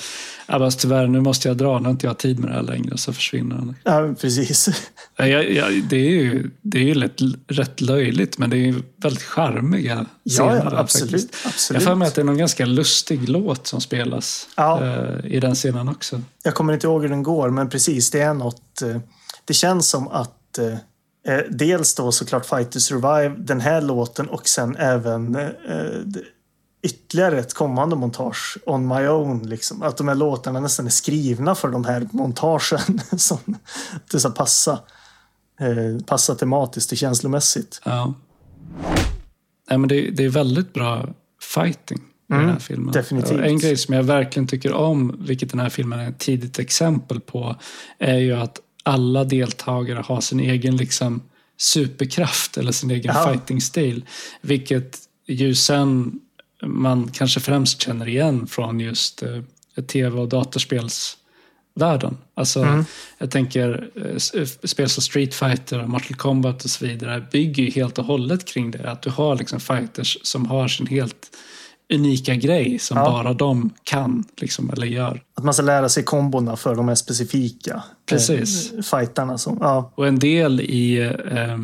[0.47, 2.63] Ja, bara, tyvärr, nu måste jag dra, nu har inte jag tid med det här
[2.63, 2.93] längre.
[2.93, 3.77] Och så försvinner han.
[3.85, 4.69] ja precis.
[5.17, 7.17] Ja, jag, jag, det är ju, det är ju lätt,
[7.49, 10.57] rätt löjligt, men det är ju väldigt charmiga Ja, scener.
[10.65, 11.11] ja där absolut.
[11.11, 11.35] faktiskt.
[11.45, 11.83] Jag absolut.
[11.83, 14.85] har för mig att det är någon ganska lustig låt som spelas Ja.
[14.85, 16.21] eh, i den scenen också.
[16.45, 18.83] Jag kommer inte ihåg hur den går, men precis, det är något.
[18.83, 18.97] eh,
[19.45, 20.75] Det känns som att eh,
[21.27, 25.51] eh, dels då såklart Fight to Survive, den här låten och sen även eh,
[26.83, 29.43] ytterligare ett kommande montage, On My Own.
[29.49, 29.83] Liksom.
[29.83, 33.39] Att de här låtarna nästan är skrivna för de här montagen som
[34.11, 34.79] det ska passa.
[35.61, 37.81] Eh, passa tematiskt och känslomässigt.
[37.85, 38.15] Ja.
[39.71, 41.09] Nej, men det, det är väldigt bra
[41.55, 42.85] fighting i den här filmen.
[42.85, 43.39] Mm, definitivt.
[43.39, 46.59] Och En grej som jag verkligen tycker om, vilket den här filmen är ett tidigt
[46.59, 47.57] exempel på,
[47.99, 51.23] är ju att alla deltagare har sin egen liksom,
[51.57, 53.27] superkraft eller sin egen Ja.
[53.33, 54.05] fighting-stil.
[54.41, 56.21] Vilket ju sen
[56.65, 59.39] man kanske främst känner igen från just eh,
[59.87, 62.17] tv och datorspelsvärlden.
[62.35, 62.85] Alltså,
[63.19, 63.91] Jag tänker
[64.35, 68.45] eh, spel som Street Fighter, Mortal Kombat och så vidare bygger ju helt och hållet
[68.45, 68.91] kring det.
[68.91, 71.37] Att du har liksom fighters som har sin helt
[71.95, 73.05] unika grej som Ja.
[73.05, 75.23] bara de kan, liksom, eller gör.
[75.35, 78.73] Att man ska lära sig kombona för de här specifika Precis.
[78.73, 79.39] eh, fightarna.
[79.39, 80.99] Som, ja, Och en del i
[81.31, 81.59] eh,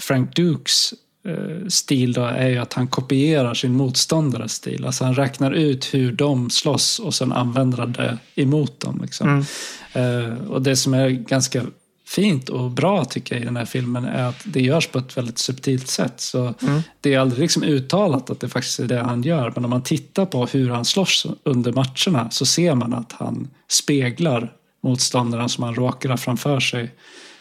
[0.00, 0.94] Frank Dukes
[1.28, 4.84] eh, stil då är ju att han kopierar sin motståndares stil.
[4.86, 9.00] Alltså han räknar ut hur de slåss och sen använder det emot dem.
[9.02, 9.44] Liksom.
[9.92, 11.62] Eh, och det som är ganska
[12.06, 15.16] fint och bra tycker jag i den här filmen är att det görs på ett
[15.16, 16.20] väldigt subtilt sätt.
[16.20, 16.54] Så
[17.00, 19.52] Det är aldrig liksom uttalat att det faktiskt är det han gör.
[19.54, 23.48] Men om man tittar på hur han slåss under matcherna så ser man att han
[23.68, 26.94] speglar motståndaren som han råkar ha framför sig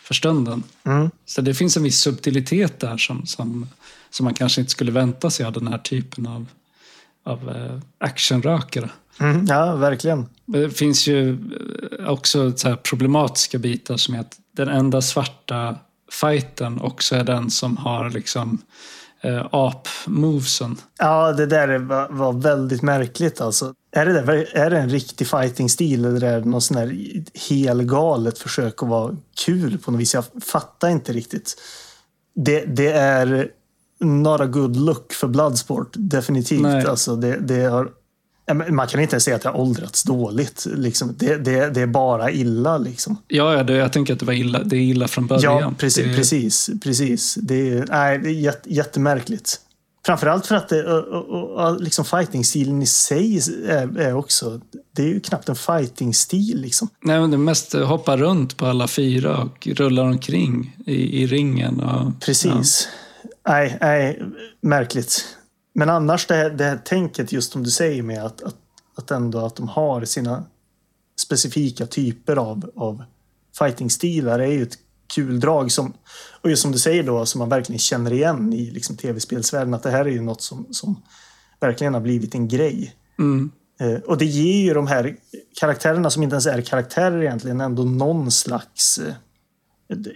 [0.04, 0.64] för stunden.
[1.26, 3.68] Så det finns en viss subtilitet där som, som,
[4.10, 6.46] som man kanske inte skulle vänta sig av den här typen av,
[7.24, 8.90] av eh, actionrökare.
[9.20, 10.26] Mm, ja verkligen.
[10.46, 11.30] Det finns ju
[12.00, 12.54] eh, också
[12.90, 15.76] problematiska bitar som är att den enda svarta
[16.12, 18.62] fighten också är den som har liksom
[19.22, 20.78] eh, ap-movesen.
[21.00, 23.74] Ja, det där är- var, var väldigt märkligt alltså.
[23.92, 26.98] Är det, där, är det en riktig fighting-stil eller är det något sån här
[27.50, 30.14] helgalet försök att vara kul på något vis?
[30.14, 31.56] Jag fattar inte riktigt.
[32.36, 33.48] Det, det är
[34.00, 36.62] not a good look för Bloodsport, definitivt.
[36.62, 36.86] Nej.
[36.86, 37.90] Alltså, det, det har,
[38.54, 40.68] man kan inte ens säga att det har åldrats dåligt.
[40.76, 41.16] Liksom.
[41.18, 42.78] Det, det, det är bara illa.
[42.78, 43.18] Liksom.
[43.28, 45.62] Ja, ja det, jag tänker att det var illa, det är illa från början.
[45.62, 46.06] Ja, precis.
[46.06, 47.36] det, precis, precis.
[47.36, 49.62] Det, är, nej, det är jätte, jättemärkligt.
[50.06, 53.38] Framförallt för att det, och, och, och, liksom fighting-stilen i sig
[53.68, 54.62] är, är också...
[54.92, 56.62] Det är ju knappt en fighting-stil.
[56.62, 56.88] Liksom.
[57.02, 61.80] Nej, men det mest hoppa runt på alla fyra och rulla omkring i, i ringen.
[61.80, 62.88] Och, Precis.
[63.48, 64.22] Nej, nej,
[64.62, 65.26] märkligt.
[65.78, 68.56] Men annars det det här tänket, just som du säger med att, att,
[68.96, 70.46] att ändå att de har sina
[71.22, 73.04] specifika typer av, av
[73.60, 74.78] fighting-stilar är ju ett
[75.16, 75.72] kul drag.
[75.72, 75.94] Som,
[76.42, 79.74] och just som du säger då, som man verkligen känner igen i liksom tv-spelsvärlden.
[79.74, 81.02] Att det här är ju något som, som
[81.60, 82.96] verkligen har blivit en grej.
[83.20, 83.52] Mm.
[83.80, 85.18] Eh, och det ger ju de här
[85.60, 89.14] karaktärerna som inte ens är karaktärer egentligen ändå någon slags eh,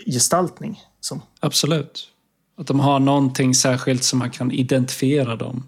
[0.05, 0.81] gestaltning.
[0.99, 2.07] Som, Absolut.
[2.59, 5.63] Att de har någonting särskilt som man kan identifiera dem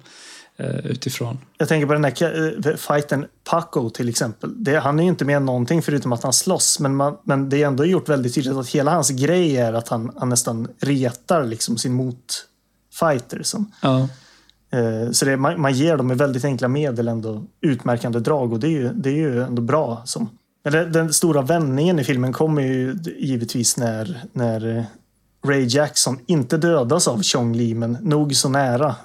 [0.57, 1.37] eh, utifrån.
[1.57, 4.63] Jag tänker på den här eh, fighten Paco till exempel.
[4.63, 6.79] Det, han är ju inte med någonting förutom att han slåss.
[6.79, 9.87] Men, man, men det är ändå gjort väldigt tydligt att hela hans grej är att
[9.87, 13.43] han, han nästan retar liksom sin motfighter.
[13.43, 13.99] Som, Ja,
[14.71, 18.59] eh, så det, man, man ger dem med väldigt enkla medel ändå utmärkande drag och
[18.59, 20.01] det är ju, det är ju ändå bra.
[20.05, 20.29] Som,
[20.63, 24.85] den stora vändningen i filmen kommer ju givetvis när, när
[25.43, 28.95] Ray Jackson inte dödas av Chong Li men nog så nära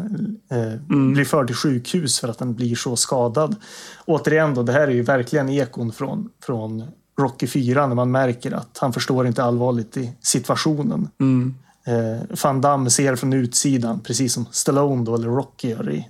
[0.50, 0.80] eh,
[1.12, 3.56] blir förd till sjukhus för att den blir så skadad.
[4.04, 6.84] Återigen då, det här är ju verkligen ekon från, från
[7.20, 11.08] Rocky 4 när man märker att han förstår inte allvarligt i situationen.
[11.20, 11.54] mm.
[11.86, 16.08] Eh, Van Damme ser från utsidan, precis som Stallone då, eller Rocky gör i,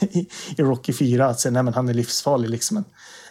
[0.00, 2.50] i, i Rocky 4, att säga, nej men han är livsfarlig.
[2.50, 2.74] Liksom.
[2.74, 2.84] Men,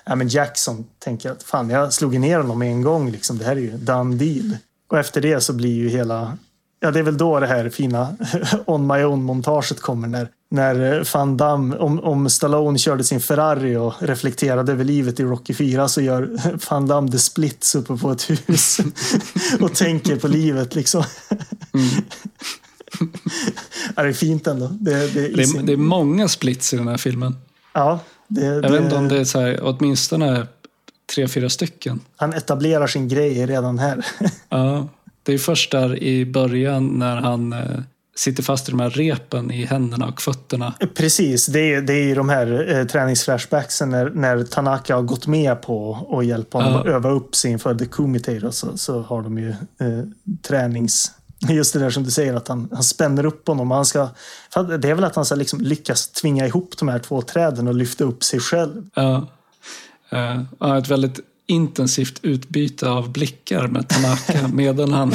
[0.05, 3.11] ja, men Jackson tänker att fan, jag slog ner honom med en gång.
[3.11, 3.37] Liksom.
[3.37, 4.57] Det här är ju done deal.
[4.93, 6.37] Och efter det så blir ju hela...
[6.79, 8.15] Ja, det är väl då det här fina
[8.65, 10.07] On My Own-montaget kommer.
[10.07, 15.19] När, när eh, Van Damme, om, om Stallone körde sin Ferrari och reflekterade över livet
[15.19, 16.29] i Rocky 4 så gör
[16.69, 18.79] Van Damme the splits uppe på ett hus
[19.61, 20.75] och tänker på livet.
[20.75, 21.03] liksom.
[23.95, 24.67] ja, det är fint ändå.
[24.67, 27.35] Det, det, Det, är, det är många splits i den här filmen.
[27.73, 30.47] ja, det, Jag vet inte om det är så här, åtminstone
[31.15, 31.99] tre, fyra stycken.
[32.15, 34.05] Han etablerar sin grej redan här.
[34.49, 34.87] Ja,
[35.23, 37.59] det är först där i början när han eh,
[38.15, 40.73] sitter fast i de här repen i händerna och fötterna.
[40.95, 45.61] Precis, det är, det är de här eh, träningsflashbacksen när, när Tanaka har gått med
[45.61, 46.79] på att hjälpa honom Ja.
[46.79, 48.51] att öva upp sig inför The Kumite.
[48.51, 50.03] Så, så har de ju eh,
[50.47, 51.11] tränings...
[51.49, 53.71] Just det där som du säger, att han, han spänner upp honom.
[53.71, 54.09] Han ska,
[54.79, 57.75] det är väl att han ska liksom lyckas tvinga ihop de här två träden och
[57.75, 58.89] lyfta upp sig själv.
[58.95, 59.27] Ja.
[60.13, 65.13] Eh, och har ett väldigt intensivt utbyte av blickar med Tanaka medan han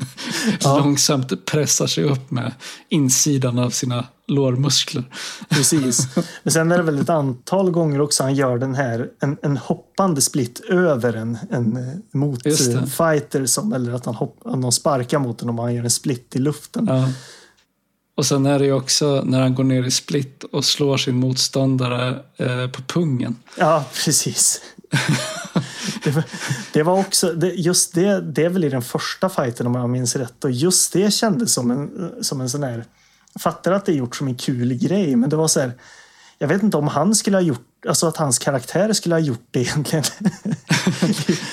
[0.64, 2.52] långsamt pressar sig upp med
[2.88, 5.04] insidan av sina lårmuskler.
[5.48, 6.08] Precis.
[6.42, 9.56] Men sen är det väl ett antal gånger också han gör den här, en, en
[9.56, 13.46] hoppande split över en, en eh, motfighter.
[13.46, 16.38] Som, eller att han hopp, någon sparkar mot honom och han gör en split i
[16.38, 16.86] luften.
[16.88, 17.08] Ja.
[18.16, 21.16] Och sen är det ju också när han går ner i split och slår sin
[21.16, 23.36] motståndare eh, på pungen.
[23.58, 24.60] Ja, precis.
[26.04, 26.24] det, var,
[26.72, 29.90] det var också, det, just det, det är väl i den första fighten om jag
[29.90, 30.44] minns rätt.
[30.44, 32.84] Och just det kändes som en, som en sån här,
[33.38, 35.72] fattar att det är gjort som en kul grej, men det var så här,
[36.38, 39.48] jag vet inte om han skulle ha gjort, alltså att hans karaktär skulle ha gjort
[39.50, 40.04] det egentligen.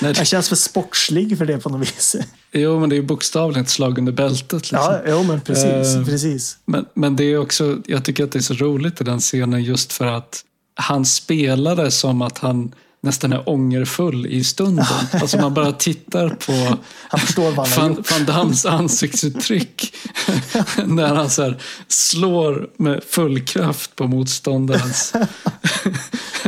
[0.00, 2.16] Han känns för sportslig för det på något vis.
[2.52, 4.52] Jo, men det är ju bokstavligen ett slag under bältet.
[4.52, 4.78] Liksom.
[4.78, 5.94] Ja, jo, men precis.
[5.94, 6.58] Eh, precis.
[6.64, 9.62] Men, men det är också, jag tycker att det är så roligt i den scenen
[9.62, 12.74] just för att han spelade som att han
[13.04, 14.86] nästan är ångerfull i stunden.
[15.12, 16.78] Alltså man bara tittar på
[17.08, 18.04] Han förstår vad han har Van.
[18.10, 19.94] Van Dams ansiktsuttryck
[20.86, 21.54] när han så
[21.88, 25.12] slår med full kraft på motståndarens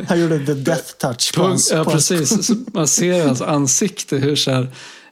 [0.08, 2.50] Han gjorde the death touch på Ja, precis.
[2.72, 4.68] Man ser hans ansikte hur så här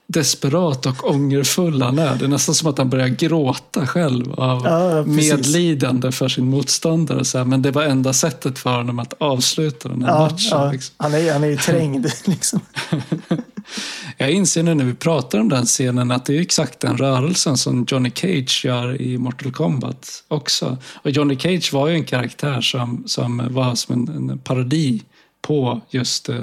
[0.06, 2.16] desperat och ångerfull han är.
[2.16, 7.24] Det är nästan som att han börjar gråta själv av Ja, medlidande för sin motståndare.
[7.24, 7.44] Så här.
[7.44, 10.48] Men det var enda sättet för honom att avsluta den här Ja, matchen.
[10.50, 10.94] ja, Liksom.
[10.98, 12.06] han, är, han är ju trängd.
[12.24, 12.60] Liksom.
[14.16, 17.56] Jag inser nu när vi pratar om den scenen att det är exakt den rörelsen
[17.56, 20.78] som Johnny Cage gör i Mortal Kombat också.
[21.02, 25.02] Och Johnny Cage var ju en karaktär som, som var som en, en parodi
[25.42, 26.36] på just uh,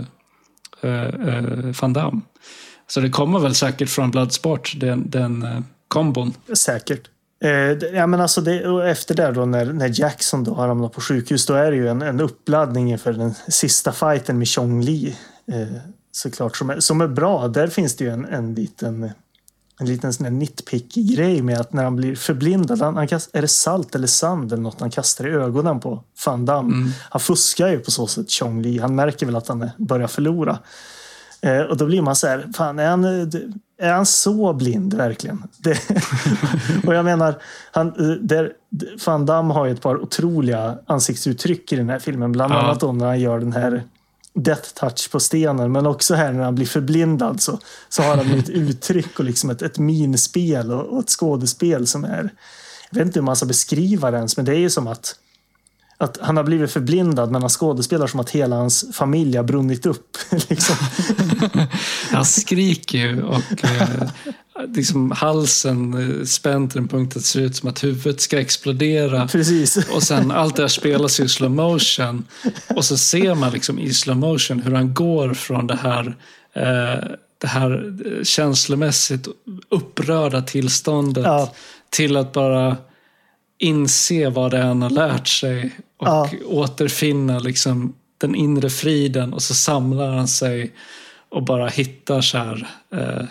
[0.85, 2.21] uh, Van Damme.
[2.93, 6.33] Så det kommer väl säkert från Bloodsport, den, den uh, kombon.
[6.53, 7.09] Säkert.
[7.43, 7.51] Eh,
[7.93, 11.01] ja, men alltså det, och efter det då när, när Jackson då har hamnat på
[11.01, 15.17] sjukhus då är det ju en, en uppladdning inför den sista fighten med Chong Li.
[15.51, 15.77] Eh,
[16.11, 17.47] såklart som är, som är bra.
[17.47, 19.11] Där finns det ju en, en liten
[19.79, 23.41] en liten sån nitpicky grej med att när han blir förblindad, han, han kast, är
[23.41, 26.91] det salt eller sand eller något han kastar i ögonen på Van Damme.
[27.09, 28.79] Han fuskar ju på så sätt Chong Li.
[28.79, 30.59] Han märker väl att han börjar förlora.
[31.41, 33.27] Eh, och då blir man så här, fan är han, eh,
[33.79, 35.43] är han så blind verkligen?
[35.57, 35.77] Det,
[36.87, 37.35] och jag menar,
[37.71, 38.51] han, eh, där,
[39.05, 42.31] Van Damme har ju ett par otroliga ansiktsuttryck i den här filmen.
[42.31, 42.57] Bland Ja.
[42.57, 43.83] annat då när han gör den här
[44.33, 45.71] death touch på stenen.
[45.71, 49.49] Men också här när han blir förblindad så, så har han ett uttryck och liksom
[49.49, 52.29] ett, ett minspel och, och ett skådespel som är...
[52.91, 55.15] Jag vet inte hur man ska beskriva det ens, men det är ju som att
[56.01, 59.85] att han har blivit förblindad men han skådespelar som att hela hans familj har brunnit
[59.85, 60.17] upp.
[60.49, 60.75] liksom.
[62.11, 64.09] Han skriker ju och eh,
[64.67, 68.39] liksom halsen eh, spänd till en punkt att det ser ut som att huvudet ska
[68.39, 69.27] explodera.
[69.27, 69.89] Precis.
[69.95, 72.25] Och sen allt det här spelas i slow motion.
[72.75, 76.15] Och så ser man liksom i slow motion hur han går från det här,
[76.53, 77.03] eh,
[77.37, 79.27] det här eh, känslomässigt
[79.69, 81.53] upprörda tillståndet Ja.
[81.89, 82.77] till att bara
[83.59, 85.71] inse vad det är han har lärt sig
[86.01, 86.29] och Ja.
[86.45, 90.71] återfinna liksom den inre friden och så samlar han sig
[91.29, 93.25] och bara hittar så här, eh,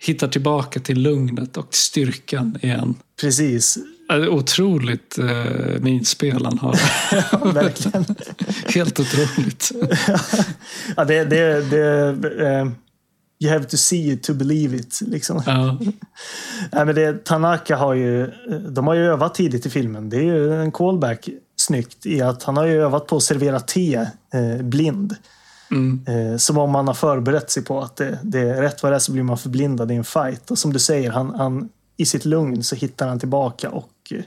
[0.00, 2.94] hittar tillbaka till lugnet och styrkan igen.
[3.20, 3.78] Precis.
[4.30, 6.72] Otroligt eh, minspel han har.
[7.52, 8.04] Verkligen.
[8.74, 9.72] Helt otroligt.
[10.96, 12.68] Ja, det, det, det, eh,
[13.44, 14.98] you have to see it to believe it.
[15.06, 15.42] Liksom.
[15.46, 15.78] Ja,
[16.72, 18.30] Nej, men det, Tanaka har ju,
[18.70, 20.10] de har ju övat tidigt i filmen.
[20.10, 21.28] Det är ju en callback
[21.62, 23.94] snyggt i att han har ju övat på att servera te
[24.34, 25.16] eh, blind.
[25.70, 28.92] mm, Eh, som om man har förberett sig på att det, det är rätt vad
[28.92, 30.50] det är så blir man förblindad i en fight.
[30.50, 34.22] Och som du säger, han, han, i sitt lugn så hittar han tillbaka och eh,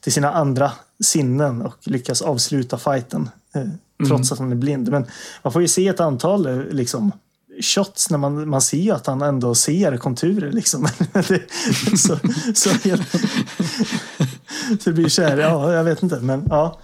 [0.00, 0.72] till sina andra
[1.04, 3.30] sinnen och lyckas avsluta fighten.
[3.54, 3.62] Eh,
[4.08, 4.90] trots att han är blind.
[4.90, 5.06] Men
[5.42, 7.12] man får ju se ett antal eh, liksom,
[7.60, 10.52] shots när man, man ser att han ändå ser konturer.
[10.52, 10.88] Liksom.
[11.96, 12.18] så,
[12.54, 13.12] så, helt,
[14.80, 16.20] så det blir så här, ja, jag vet inte.
[16.20, 16.78] Men ja,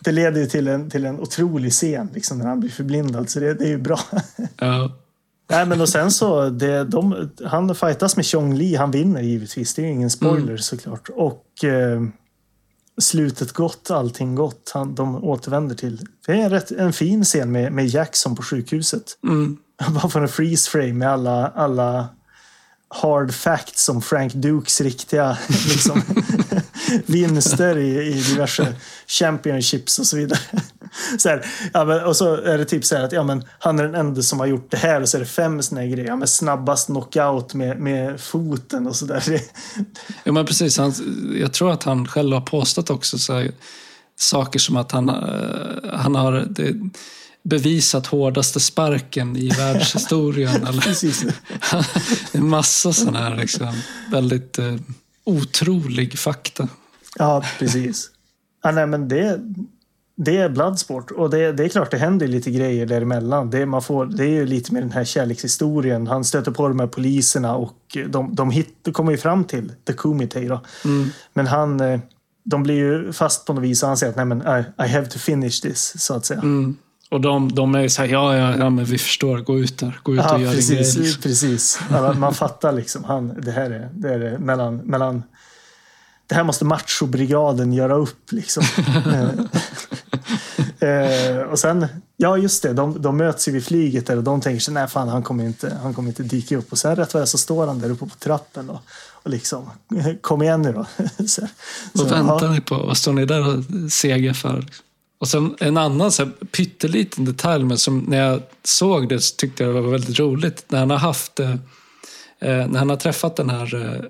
[0.00, 3.30] det leder ju till en, till en otrolig scen liksom, när han blir förblindad.
[3.30, 4.00] Så det, det är ju bra.
[4.56, 4.96] ja,
[5.50, 9.74] Nej, men och sen så, det, de, han fightas med Chong Li, han vinner givetvis.
[9.74, 11.08] Det är ju ingen spoiler såklart.
[11.14, 12.02] Och eh,
[13.00, 14.70] slutet gott, allting gott.
[14.74, 16.06] Han, de återvänder till...
[16.26, 19.18] Det är en, rätt, en fin scen med, med Jackson på sjukhuset.
[19.24, 19.56] mm,
[19.94, 22.08] bara får en freeze frame med alla, alla
[22.88, 26.02] hard facts som Frank Dukes riktiga liksom,
[27.06, 28.74] vinster i, i diverse
[29.06, 30.38] championships och så vidare.
[31.18, 33.78] Så här, ja, men, och så är det typ så här att ja, men, han
[33.78, 35.88] är den enda som har gjort det här och så är det fem såna här
[35.88, 36.08] grejer.
[36.08, 39.40] Ja, men snabbast knockout med, med foten och sådär.
[40.24, 40.78] ja men precis.
[40.78, 40.92] Han,
[41.40, 43.52] jag tror att han själv har påstått också så här,
[44.18, 46.74] saker som att han, eh, han har det,
[47.48, 50.66] bevisat hårdaste sparken i världshistorien.
[50.66, 50.86] eller,
[52.36, 53.72] en massa sådana här liksom,
[54.10, 54.74] väldigt eh,
[55.24, 56.68] otrolig fakta.
[57.18, 58.10] Ja, precis.
[58.62, 59.40] Ja, nej, men det,
[60.16, 63.50] det är Bloodsport och det, det är klart det händer lite grejer däremellan.
[63.50, 66.06] Det, man får, det är ju lite med den här kärlekshistorien.
[66.06, 69.92] Han stöter på de här poliserna och de, de, hit, kommer ju fram till The
[69.92, 70.40] Kumite.
[70.40, 70.60] Då.
[71.34, 72.00] Men han, eh,
[72.44, 74.88] de blir ju fast på något vis och han säger att Nej, men I, I
[74.88, 76.40] have to finish this, så att säga.
[76.40, 76.76] Mm.
[77.10, 79.98] Och de, de är så här, ja, ja, ja, men vi förstår, gå ut där,
[80.02, 80.76] gå ut och Ja, gör din grej.
[80.78, 80.96] precis.
[80.96, 81.22] liksom.
[81.22, 81.80] precis.
[81.90, 83.04] Ja, man fattar liksom.
[83.04, 85.22] Han, det här är, det är mellan, mellan...
[86.26, 88.32] Det här måste machobrigaden göra upp.
[88.32, 88.62] Liksom.
[90.80, 91.86] Eh, och sen,
[92.16, 94.88] ja just det, de, de möts ju vid flyget där och de tänker sig nej
[94.88, 96.72] fan han kommer inte, han kommer inte dyka upp.
[96.72, 98.80] Och sen rätt vad det så står han där uppe på trappen och,
[99.22, 99.70] och liksom,
[100.20, 100.86] kom igen nu då.
[101.26, 101.42] så,
[101.92, 102.52] Vad så, väntar ja.
[102.52, 102.76] ni på?
[102.76, 104.66] Vad står ni där och segar för?
[105.18, 109.36] Och sen en annan så här, pytteliten detalj, men som när jag såg det så
[109.36, 110.64] tyckte jag det var väldigt roligt.
[110.68, 111.50] När han har haft, eh,
[112.40, 114.04] eh, när han har träffat den här eh,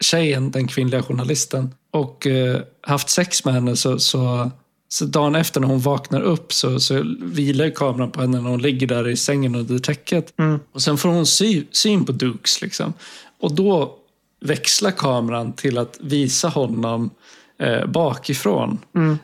[0.00, 4.50] tjejen, den kvinnliga journalisten, och eh, haft sex med henne så, så,
[4.88, 8.62] så dagen efter när hon vaknar upp så, så vilar kameran på henne när hon
[8.62, 10.32] ligger där i sängen under täcket.
[10.72, 12.60] Och sen får hon sy, syn på Dukes.
[12.62, 12.92] Liksom.
[13.40, 13.94] Och då
[14.40, 17.10] växlar kameran till att visa honom
[17.58, 18.78] eh, bakifrån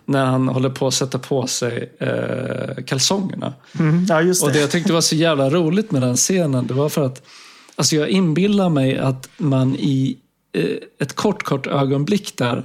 [0.04, 3.52] när han håller på att sätta på sig eh, kalsongerna.
[3.78, 4.42] Mm, ja, det.
[4.42, 7.22] Och det jag tyckte var så jävla roligt med den scenen, det var för att
[7.76, 10.18] alltså jag inbillar mig att man i
[10.52, 12.64] eh, ett kort, kort ögonblick där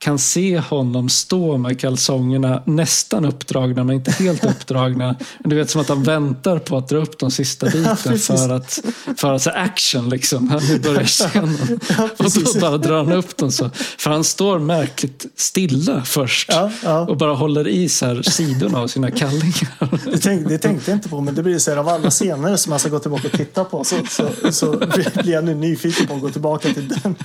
[0.00, 5.16] kan se honom stå med kalsongerna nästan uppdragna, men inte helt uppdragna.
[5.38, 8.80] Du vet som att han väntar på att dra upp de sista biten för att,
[9.16, 10.60] för att så action liksom.
[10.68, 11.80] Nu börjar scenen.
[11.98, 13.70] Ja, och då bara drar han upp dem så.
[13.98, 16.48] För han står märkligt stilla först.
[16.52, 17.00] Ja, ja.
[17.00, 20.10] Och bara håller i så här sidorna av sina kallingar.
[20.10, 22.56] Det, tänk, det tänkte jag inte på, men det blir så här av alla scener
[22.56, 24.72] som man ska gå tillbaka och titta på så, så, så
[25.14, 27.16] blir jag nu nyfiken på att gå tillbaka till den.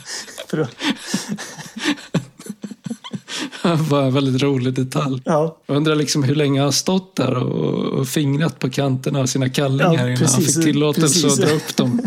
[3.89, 5.21] Var en väldigt rolig detalj.
[5.25, 9.25] ja, Jag undrar liksom hur länge han stått där och, och fingrat på kanterna av
[9.25, 11.39] sina kallingar Ja, innan precis, han fick tillåtelse precis.
[11.39, 12.01] att dra upp dem.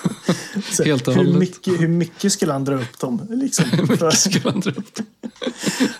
[0.72, 1.38] så, Helt och hur, hållet.
[1.38, 3.26] mycket, hur mycket skulle han dra upp dem?
[3.30, 3.64] Liksom,
[3.98, 5.06] för, Skulle han dra upp dem?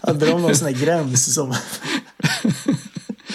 [0.01, 1.55] hade de någon sån här gräns som...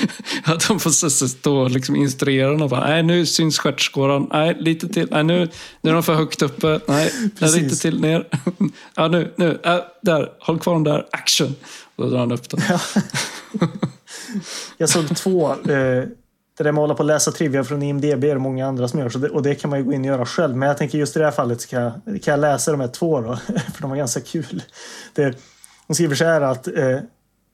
[0.43, 2.69] Att de får stå och liksom instruera honom.
[2.69, 4.27] Nej, nu syns stjärtskåran.
[4.31, 5.07] Nej, lite till.
[5.11, 5.49] Nej, nu,
[5.81, 6.79] nu är de för högt uppe.
[6.87, 7.61] Nej, Precis.
[7.61, 8.27] lite till ner.
[8.95, 9.59] Ja, nu, nu.
[9.63, 11.07] Äh, där, håll kvar dem där.
[11.11, 11.55] Action.
[11.95, 12.61] Och då drar han upp dem.
[14.77, 15.51] Jag såg två.
[15.51, 16.03] Eh,
[16.57, 18.87] det där med att hålla på och läsa trivia från IMDB är det många andra
[18.87, 19.09] som gör.
[19.09, 20.55] Så det, och det kan man ju gå in och göra själv.
[20.55, 21.93] Men jag tänker just i det här fallet så kan jag,
[22.23, 23.35] kan jag läsa de här två då.
[23.73, 24.63] För de var ganska kul.
[25.13, 25.37] Det,
[25.87, 26.99] de skriver så här att eh,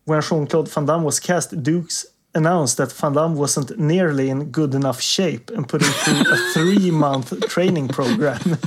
[0.05, 2.05] When Jean-Claude Van Damme was cast, Dukes
[2.35, 6.37] announced that Van Damme wasn't nearly in good enough shape and put him through a
[6.53, 8.57] three month training program.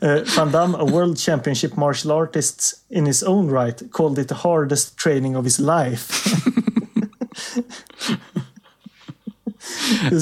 [0.00, 4.34] Uh, Van Damme, a world championship martial artist in his own right, called it the
[4.34, 6.12] hardest training of his life.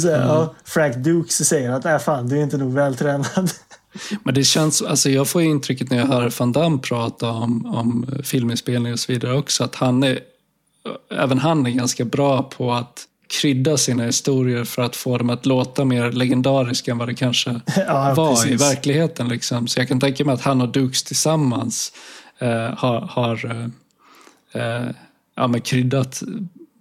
[0.00, 3.50] Så här, ja, Frank Dukes säger att äh, fan, du är inte nog vältränad.
[4.22, 8.06] Men det känns, alltså jag får intrycket när jag hör Van Damme prata om, om
[8.22, 10.18] filminspelning och så vidare också, att han är,
[11.10, 13.06] även han är ganska bra på att
[13.40, 17.50] krydda sina historier för att få dem att låta mer legendariska än vad det kanske
[17.76, 18.60] Ja, var i precis.
[18.60, 19.28] verkligheten.
[19.28, 19.68] Liksom.
[19.68, 21.92] Så jag kan tänka mig att han och Dukes tillsammans
[22.38, 23.66] eh, har, har eh,
[24.62, 24.86] eh,
[25.34, 26.22] ja, men kryddat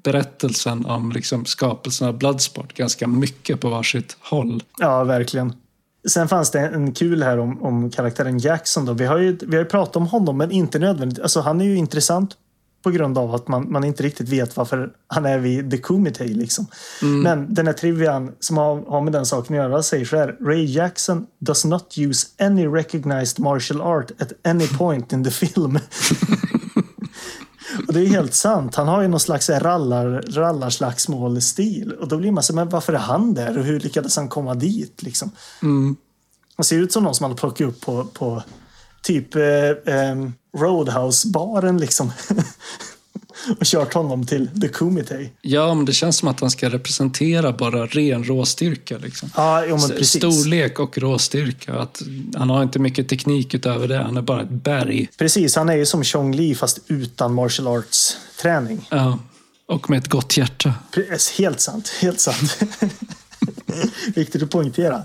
[0.03, 4.63] berättelsen om liksom, skapelsen av Bloodsport ganska mycket på varsitt håll.
[4.77, 5.53] Ja, verkligen.
[6.09, 8.85] Sen fanns det en kul här om, om karaktären Jackson.
[8.85, 8.93] Då.
[8.93, 11.19] Vi, har ju, vi har ju pratat om honom, men inte nödvändigt.
[11.19, 12.37] Alltså, han är ju intressant
[12.83, 16.23] på grund av att man, man inte riktigt vet varför han är vid The Kumite.
[16.23, 16.67] Liksom.
[17.01, 20.37] Men den här trivian som har, har med den saken att göra säger så här.
[20.41, 25.79] Ray Jackson does not use any recognized martial art at any point in the film.
[27.87, 28.75] Och det är helt sant.
[28.75, 31.91] Han har ju någon slags rallar, rallarslagsmål-stil.
[31.91, 33.57] Och då blir man så men varför är han där?
[33.57, 35.03] Och hur lyckades han komma dit?
[35.03, 35.31] Liksom?
[36.55, 38.43] Han ser ut som någon som man har plockat upp på, på
[39.01, 40.15] typ eh, eh,
[40.57, 42.11] Roadhouse-baren liksom.
[43.59, 45.29] och kört honom till The Kumite.
[45.41, 48.97] Ja, men det känns som att han ska representera bara ren råstyrka.
[48.97, 49.29] Liksom.
[49.35, 50.09] Ja, jo, precis.
[50.09, 51.73] Storlek och råstyrka.
[51.73, 52.01] Att
[52.35, 53.97] han har inte mycket teknik utöver det.
[53.97, 55.09] Han är bara ett berg.
[55.17, 58.87] Precis, han är ju som Chong Li fast utan martial arts-träning.
[58.89, 59.19] Ja.
[59.65, 60.73] Och med ett gott hjärta.
[60.93, 62.59] Pre- Helt sant, helt sant.
[64.15, 65.03] Viktigt att poängtera.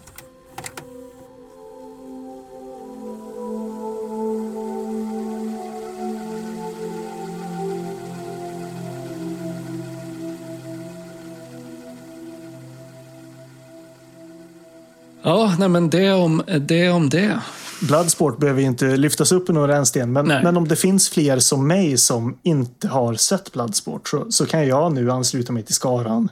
[15.26, 16.90] Ja, nej, men det om det.
[16.90, 17.40] Om det.
[17.80, 20.42] Bloodsport behöver ju inte lyftas upp i någon rännsten, men, Nej.
[20.42, 24.66] men om det finns fler som mig som inte har sett Bloodsport så, så kan
[24.68, 26.28] jag nu ansluta mig till skaran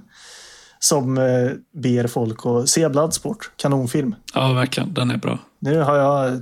[0.79, 3.51] som eh, ber folk att se Bloodsport.
[3.57, 4.15] Kanonfilm.
[4.35, 4.95] Ja, verkligen.
[4.95, 5.39] Den är bra.
[5.59, 6.41] Nu har jag,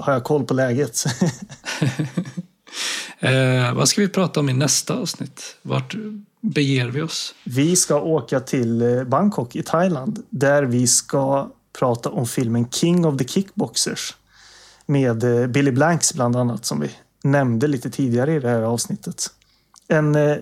[0.00, 1.04] har jag koll på läget.
[3.18, 5.56] Eh, vad ska vi prata om i nästa avsnitt?
[5.62, 5.94] Vart
[6.42, 7.34] beger vi oss?
[7.44, 13.06] vi ska åka till eh, Bangkok i Thailand där vi ska prata om filmen King
[13.06, 14.16] of the Kickboxers
[14.86, 16.90] med eh, Billy Blanks bland annat som vi
[17.22, 19.26] nämnde lite tidigare i det här avsnittet.
[19.88, 20.36] En eh,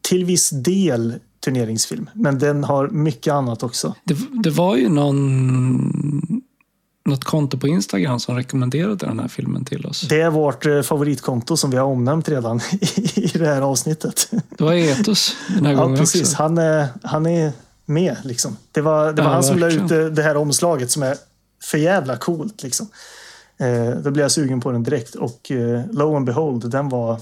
[0.00, 1.14] till viss del
[1.44, 2.10] turneringsfilm.
[2.14, 3.94] Men den har mycket annat också.
[4.04, 6.42] Det, det var ju någon,
[7.04, 10.00] något konto på Instagram som rekommenderade den här filmen till oss.
[10.00, 12.60] Det är vårt eh, favoritkonto som vi har omnämnt redan
[13.14, 14.28] i det här avsnittet.
[14.30, 16.22] Det var Etos den här Ja, gången precis.
[16.22, 16.36] också.
[16.42, 17.52] Han är, han är
[17.84, 18.16] med.
[18.24, 18.56] Liksom.
[18.72, 21.16] Det var, det var Ja, han som la ut det, det här omslaget som är
[21.62, 22.62] för jävla coolt.
[22.62, 22.86] Liksom.
[23.58, 27.20] Eh, då blev jag sugen på den direkt och eh, lo and behold, den var...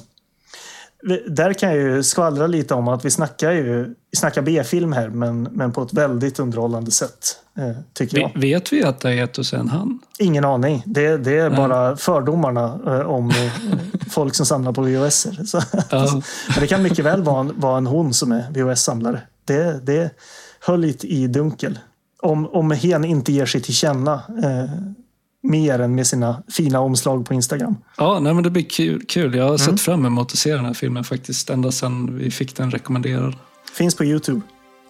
[1.28, 5.08] Där kan jag ju skvallra lite om att vi snackar ju vi snackar B-film här,
[5.08, 8.28] men, men på ett väldigt underhållande sätt, eh, tycker jag.
[8.34, 9.98] Ve- Vet vi att det är Etos är en han?
[10.18, 10.82] Ingen aning.
[10.86, 11.56] Det, det är Nej.
[11.56, 13.52] bara fördomarna eh, om eh,
[14.10, 15.26] folk som samlar på VHS.
[15.50, 15.60] Så,
[15.90, 16.12] Ja.
[16.48, 19.20] men det kan mycket väl vara en, vara en hon som är VHS-samlare.
[19.44, 20.10] Det, det
[20.60, 21.78] höll lite i dunkel.
[22.22, 24.22] Om, om hen inte ger sig till känna
[25.42, 27.76] mer än med sina fina omslag på Instagram.
[27.96, 29.04] Ja, nej, men det blir kul.
[29.08, 29.34] kul.
[29.34, 29.58] Jag har Mm.
[29.58, 33.34] sett fram emot att se den här filmen faktiskt ända sedan vi fick den rekommenderad.
[33.72, 34.40] Finns på Youtube.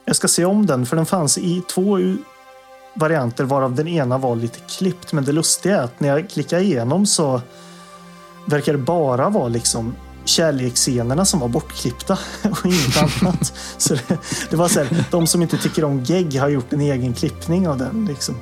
[0.04, 1.98] Jag ska se om den, för den fanns i två
[2.94, 5.12] varianter varav den ena var lite klippt.
[5.12, 7.40] Men det lustiga är att när jag klickar igenom så
[8.46, 12.18] verkar det bara vara liksom kärleksscenerna som var bortklippta
[12.50, 13.52] och inget annat.
[13.78, 14.18] Så det,
[14.50, 17.68] det var så här, de som inte tycker om gegg har gjort en egen klippning
[17.68, 18.04] av den.
[18.08, 18.34] Liksom.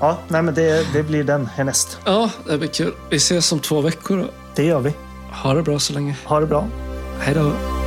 [0.00, 1.98] Ja, nej men det, det blir den härnäst.
[2.04, 2.92] Ja, det blir kul.
[3.10, 4.24] Vi ses om två veckor då.
[4.54, 4.94] Det gör vi.
[5.32, 6.16] Ha det bra så länge.
[6.24, 6.66] Ha det bra.
[7.20, 7.77] Hej då.